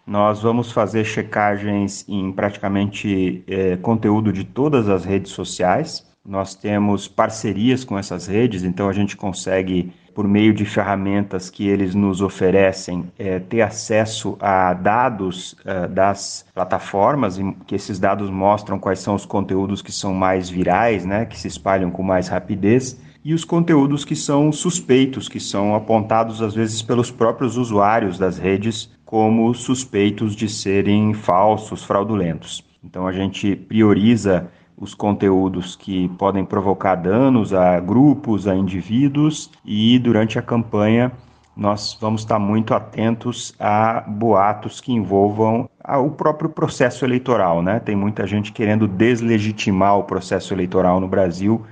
Nós 0.07 0.41
vamos 0.41 0.71
fazer 0.71 1.03
checagens 1.03 2.05
em 2.07 2.31
praticamente 2.31 3.43
é, 3.45 3.75
conteúdo 3.75 4.31
de 4.31 4.45
todas 4.45 4.87
as 4.87 5.03
redes 5.03 5.33
sociais. 5.33 6.09
Nós 6.25 6.55
temos 6.55 7.09
parcerias 7.09 7.83
com 7.83 7.99
essas 7.99 8.27
redes, 8.27 8.63
então 8.63 8.87
a 8.87 8.93
gente 8.93 9.17
consegue, 9.17 9.91
por 10.13 10.25
meio 10.25 10.53
de 10.53 10.63
ferramentas 10.63 11.49
que 11.49 11.67
eles 11.67 11.93
nos 11.93 12.21
oferecem, 12.21 13.11
é, 13.19 13.39
ter 13.39 13.61
acesso 13.61 14.37
a 14.39 14.73
dados 14.73 15.53
é, 15.65 15.85
das 15.89 16.45
plataformas, 16.53 17.37
que 17.67 17.75
esses 17.75 17.99
dados 17.99 18.29
mostram 18.29 18.79
quais 18.79 18.99
são 18.99 19.15
os 19.15 19.25
conteúdos 19.25 19.81
que 19.81 19.91
são 19.91 20.13
mais 20.13 20.49
virais, 20.49 21.03
né, 21.03 21.25
que 21.25 21.37
se 21.37 21.49
espalham 21.49 21.91
com 21.91 22.01
mais 22.01 22.29
rapidez 22.29 23.03
e 23.25 23.33
os 23.33 23.43
conteúdos 23.43 24.05
que 24.05 24.15
são 24.15 24.51
suspeitos, 24.51 25.27
que 25.27 25.39
são 25.39 25.73
apontados 25.73 26.43
às 26.43 26.53
vezes 26.53 26.83
pelos 26.83 27.09
próprios 27.09 27.57
usuários 27.57 28.19
das 28.19 28.37
redes 28.37 28.91
como 29.03 29.51
suspeitos 29.55 30.35
de 30.35 30.47
serem 30.47 31.11
falsos, 31.11 31.83
fraudulentos. 31.83 32.63
Então 32.83 33.07
a 33.07 33.11
gente 33.11 33.55
prioriza 33.55 34.47
os 34.77 34.93
conteúdos 34.93 35.75
que 35.75 36.07
podem 36.19 36.45
provocar 36.45 36.93
danos 36.93 37.51
a 37.51 37.79
grupos, 37.79 38.47
a 38.47 38.55
indivíduos 38.55 39.49
e 39.65 39.97
durante 39.97 40.37
a 40.37 40.41
campanha 40.43 41.11
nós 41.57 41.97
vamos 41.99 42.21
estar 42.21 42.37
muito 42.37 42.73
atentos 42.75 43.55
a 43.59 44.01
boatos 44.01 44.79
que 44.79 44.91
envolvam 44.91 45.67
o 46.03 46.11
próprio 46.11 46.49
processo 46.49 47.05
eleitoral, 47.05 47.63
né? 47.63 47.79
Tem 47.79 47.95
muita 47.95 48.27
gente 48.27 48.51
querendo 48.51 48.87
deslegitimar 48.87 49.97
o 49.97 50.03
processo 50.03 50.53
eleitoral 50.53 50.99
no 50.99 51.07
Brasil 51.07 51.65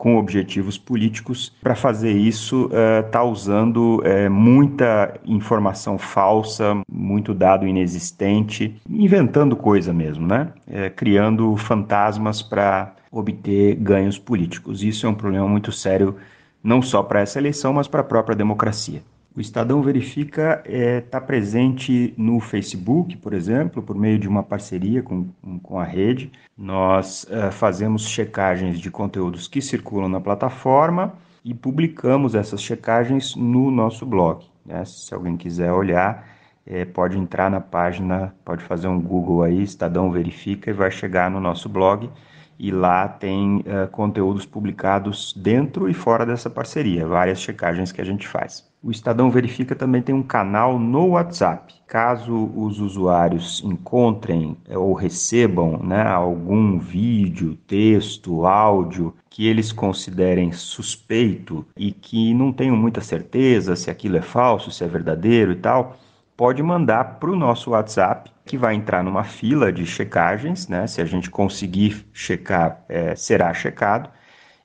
com 0.00 0.16
objetivos 0.16 0.78
políticos. 0.78 1.54
Para 1.62 1.74
fazer 1.74 2.12
isso, 2.12 2.70
está 3.04 3.22
uh, 3.22 3.30
usando 3.30 3.98
uh, 3.98 4.30
muita 4.30 5.20
informação 5.26 5.98
falsa, 5.98 6.80
muito 6.90 7.34
dado 7.34 7.66
inexistente, 7.66 8.80
inventando 8.88 9.54
coisa 9.54 9.92
mesmo, 9.92 10.26
né? 10.26 10.48
É, 10.66 10.88
criando 10.88 11.54
fantasmas 11.54 12.40
para 12.40 12.94
obter 13.12 13.74
ganhos 13.74 14.18
políticos. 14.18 14.82
Isso 14.82 15.04
é 15.04 15.08
um 15.10 15.14
problema 15.14 15.46
muito 15.46 15.70
sério, 15.70 16.16
não 16.64 16.80
só 16.80 17.02
para 17.02 17.20
essa 17.20 17.38
eleição, 17.38 17.74
mas 17.74 17.86
para 17.86 18.00
a 18.00 18.04
própria 18.04 18.34
democracia. 18.34 19.02
O 19.34 19.40
Estadão 19.40 19.80
Verifica 19.80 20.60
está 20.66 20.76
é, 20.76 21.00
tá 21.00 21.20
presente 21.20 22.12
no 22.16 22.40
Facebook, 22.40 23.16
por 23.16 23.32
exemplo, 23.32 23.80
por 23.80 23.94
meio 23.94 24.18
de 24.18 24.28
uma 24.28 24.42
parceria 24.42 25.02
com, 25.02 25.28
com 25.62 25.78
a 25.78 25.84
rede. 25.84 26.32
Nós 26.58 27.26
é, 27.30 27.50
fazemos 27.52 28.08
checagens 28.08 28.80
de 28.80 28.90
conteúdos 28.90 29.46
que 29.46 29.62
circulam 29.62 30.08
na 30.08 30.20
plataforma 30.20 31.14
e 31.44 31.54
publicamos 31.54 32.34
essas 32.34 32.60
checagens 32.60 33.36
no 33.36 33.70
nosso 33.70 34.04
blog. 34.04 34.44
Né? 34.66 34.84
Se 34.84 35.14
alguém 35.14 35.36
quiser 35.36 35.72
olhar, 35.72 36.26
é, 36.66 36.84
pode 36.84 37.16
entrar 37.16 37.48
na 37.48 37.60
página, 37.60 38.34
pode 38.44 38.64
fazer 38.64 38.88
um 38.88 39.00
Google 39.00 39.44
aí, 39.44 39.62
Estadão 39.62 40.10
Verifica, 40.10 40.70
e 40.70 40.74
vai 40.74 40.90
chegar 40.90 41.30
no 41.30 41.40
nosso 41.40 41.68
blog. 41.68 42.10
E 42.58 42.70
lá 42.70 43.08
tem 43.08 43.60
uh, 43.60 43.88
conteúdos 43.90 44.44
publicados 44.44 45.32
dentro 45.34 45.88
e 45.88 45.94
fora 45.94 46.26
dessa 46.26 46.50
parceria, 46.50 47.06
várias 47.06 47.40
checagens 47.40 47.90
que 47.90 48.02
a 48.02 48.04
gente 48.04 48.28
faz. 48.28 48.69
O 48.82 48.90
Estadão 48.90 49.30
Verifica 49.30 49.74
também 49.74 50.00
tem 50.00 50.14
um 50.14 50.22
canal 50.22 50.78
no 50.78 51.08
WhatsApp. 51.08 51.74
Caso 51.86 52.50
os 52.56 52.80
usuários 52.80 53.62
encontrem 53.62 54.56
eh, 54.66 54.78
ou 54.78 54.94
recebam 54.94 55.78
né, 55.82 56.02
algum 56.02 56.78
vídeo, 56.78 57.58
texto, 57.66 58.46
áudio 58.46 59.14
que 59.28 59.46
eles 59.46 59.70
considerem 59.70 60.50
suspeito 60.52 61.66
e 61.76 61.92
que 61.92 62.32
não 62.32 62.54
tenham 62.54 62.74
muita 62.74 63.02
certeza 63.02 63.76
se 63.76 63.90
aquilo 63.90 64.16
é 64.16 64.22
falso, 64.22 64.70
se 64.70 64.82
é 64.82 64.88
verdadeiro 64.88 65.52
e 65.52 65.56
tal, 65.56 65.98
pode 66.34 66.62
mandar 66.62 67.18
para 67.18 67.30
o 67.30 67.36
nosso 67.36 67.72
WhatsApp, 67.72 68.32
que 68.46 68.56
vai 68.56 68.74
entrar 68.74 69.04
numa 69.04 69.24
fila 69.24 69.70
de 69.70 69.84
checagens, 69.84 70.68
né? 70.68 70.86
Se 70.86 71.02
a 71.02 71.04
gente 71.04 71.28
conseguir 71.28 72.06
checar, 72.14 72.82
é, 72.88 73.14
será 73.14 73.52
checado. 73.52 74.08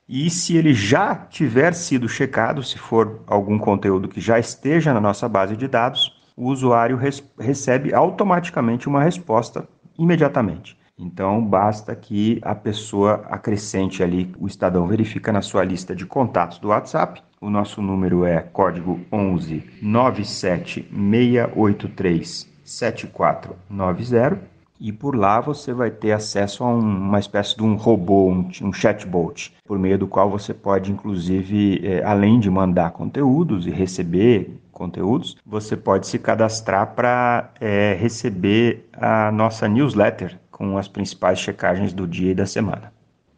E 0.08 0.30
se 0.30 0.56
ele 0.56 0.72
já 0.72 1.16
tiver 1.16 1.74
sido 1.74 2.08
checado, 2.08 2.62
se 2.62 2.78
for 2.78 3.22
algum 3.26 3.58
conteúdo 3.58 4.08
que 4.08 4.20
já 4.20 4.38
esteja 4.38 4.94
na 4.94 5.00
nossa 5.00 5.28
base 5.28 5.56
de 5.56 5.66
dados, 5.66 6.16
o 6.36 6.48
usuário 6.48 6.96
recebe 7.38 7.92
automaticamente 7.92 8.88
uma 8.88 9.02
resposta 9.02 9.68
imediatamente. 9.98 10.78
Então, 10.98 11.44
basta 11.44 11.94
que 11.94 12.38
a 12.42 12.54
pessoa 12.54 13.26
acrescente 13.28 14.02
ali, 14.02 14.32
o 14.38 14.46
Estadão 14.46 14.86
verifica 14.86 15.32
na 15.32 15.42
sua 15.42 15.64
lista 15.64 15.94
de 15.94 16.06
contatos 16.06 16.58
do 16.58 16.68
WhatsApp. 16.68 17.22
O 17.40 17.50
nosso 17.50 17.82
número 17.82 18.24
é 18.24 18.40
código 18.40 19.00
11 19.12 19.62
97 19.82 20.88
683 20.88 22.48
7490 22.64 24.55
e 24.80 24.92
por 24.92 25.16
lá 25.16 25.40
você 25.40 25.72
vai 25.72 25.90
ter 25.90 26.12
acesso 26.12 26.64
a 26.64 26.68
um, 26.68 26.78
uma 26.78 27.18
espécie 27.18 27.56
de 27.56 27.62
um 27.62 27.74
robô, 27.74 28.30
um, 28.30 28.48
um, 28.62 28.72
chatbot, 28.72 29.54
por 29.64 29.78
meio 29.78 29.98
do 29.98 30.06
qual 30.06 30.30
você 30.30 30.52
pode, 30.52 30.92
inclusive, 30.92 31.80
é, 31.84 32.04
além 32.04 32.38
de 32.38 32.50
mandar 32.50 32.90
conteúdos 32.90 33.66
e 33.66 33.70
receber 33.70 34.58
conteúdos, 34.72 35.36
você 35.44 35.76
pode 35.76 36.06
se 36.06 36.18
cadastrar 36.18 36.94
para 36.94 37.50
é, 37.60 37.96
receber 37.98 38.88
a 38.92 39.32
nossa 39.32 39.66
newsletter 39.68 40.38
com 40.50 40.76
as 40.76 40.88
principais 40.88 41.38
checagens 41.38 41.92
do 41.92 42.06
dia 42.06 42.32
e 42.32 42.34
da 42.34 42.46
semana. 42.46 42.92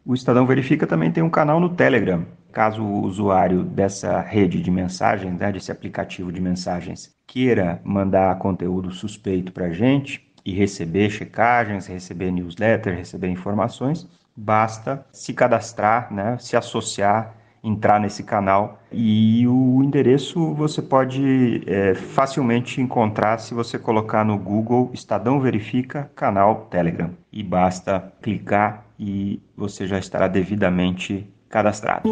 O 0.05 0.13
Estadão 0.13 0.45
Verifica 0.45 0.87
também 0.87 1.11
tem 1.11 1.23
um 1.23 1.29
canal 1.29 1.59
no 1.59 1.69
Telegram. 1.69 2.25
Caso 2.51 2.81
o 2.81 3.05
usuário 3.05 3.63
dessa 3.63 4.19
rede 4.21 4.61
de 4.61 4.71
mensagens, 4.71 5.37
né, 5.37 5.51
desse 5.51 5.71
aplicativo 5.71 6.31
de 6.31 6.41
mensagens, 6.41 7.13
queira 7.27 7.79
mandar 7.83 8.39
conteúdo 8.39 8.91
suspeito 8.91 9.51
para 9.51 9.67
a 9.67 9.71
gente, 9.71 10.28
e 10.49 10.53
receber 10.53 11.11
checagens, 11.11 11.85
receber 11.85 12.31
newsletter, 12.31 12.95
receber 12.95 13.29
informações, 13.29 14.07
basta 14.35 15.05
se 15.11 15.31
cadastrar, 15.31 16.11
né, 16.11 16.37
se 16.39 16.57
associar, 16.57 17.35
entrar 17.63 17.99
nesse 17.99 18.23
canal 18.23 18.81
e 18.91 19.45
o 19.47 19.83
endereço 19.83 20.53
você 20.53 20.81
pode 20.81 21.61
é, 21.67 21.93
facilmente 21.93 22.81
encontrar 22.81 23.37
se 23.37 23.53
você 23.53 23.77
colocar 23.77 24.23
no 24.23 24.39
Google 24.39 24.89
Estadão 24.93 25.39
Verifica 25.39 26.09
canal 26.15 26.67
Telegram 26.71 27.11
e 27.31 27.43
basta 27.43 28.11
clicar 28.21 28.85
e 28.97 29.41
você 29.55 29.85
já 29.85 29.99
estará 29.99 30.27
devidamente 30.27 31.27
cadastrado. 31.49 32.09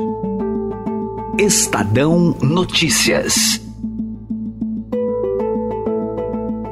Estadão 1.39 2.35
Notícias. 2.41 3.61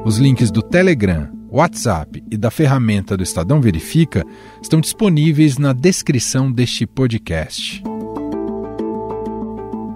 Os 0.04 0.18
links 0.18 0.52
do 0.52 0.62
Telegram 0.62 1.35
WhatsApp 1.56 2.22
e 2.30 2.36
da 2.36 2.52
ferramenta 2.52 3.16
do 3.16 3.24
Estadão 3.24 3.62
Verifica 3.62 4.26
estão 4.62 4.82
disponíveis 4.82 5.58
na 5.58 5.72
descrição 5.72 6.52
deste 6.52 6.86
podcast. 6.86 7.82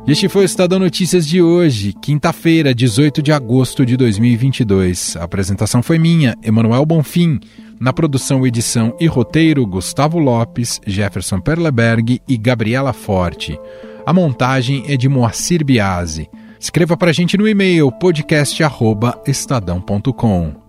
Este 0.08 0.30
foi 0.30 0.44
o 0.44 0.46
Estadão 0.46 0.80
Notícias 0.80 1.28
de 1.28 1.42
hoje, 1.42 1.92
quinta-feira, 2.02 2.74
18 2.74 3.22
de 3.22 3.34
agosto 3.34 3.86
de 3.86 3.98
2022. 3.98 5.18
A 5.18 5.26
apresentação 5.26 5.84
foi 5.84 6.00
minha, 6.00 6.34
Emanuel 6.42 6.86
Bonfim. 6.86 7.42
Na 7.78 7.92
produção, 7.92 8.48
edição 8.48 8.96
e 8.98 9.06
roteiro, 9.06 9.68
Gustavo 9.68 10.18
Lopes, 10.18 10.80
Jefferson 10.88 11.42
Perleberg 11.42 12.22
e 12.26 12.38
Gabriela 12.38 12.94
Forte. 12.94 13.60
A 14.06 14.14
montagem 14.14 14.86
é 14.88 14.96
de 14.96 15.10
Moacir 15.10 15.66
Biasi. 15.66 16.30
Escreva 16.58 16.96
para 16.96 17.10
a 17.10 17.14
gente 17.14 17.38
no 17.38 17.46
e-mail 17.46 17.92
podcast@estadão.com. 17.92 20.69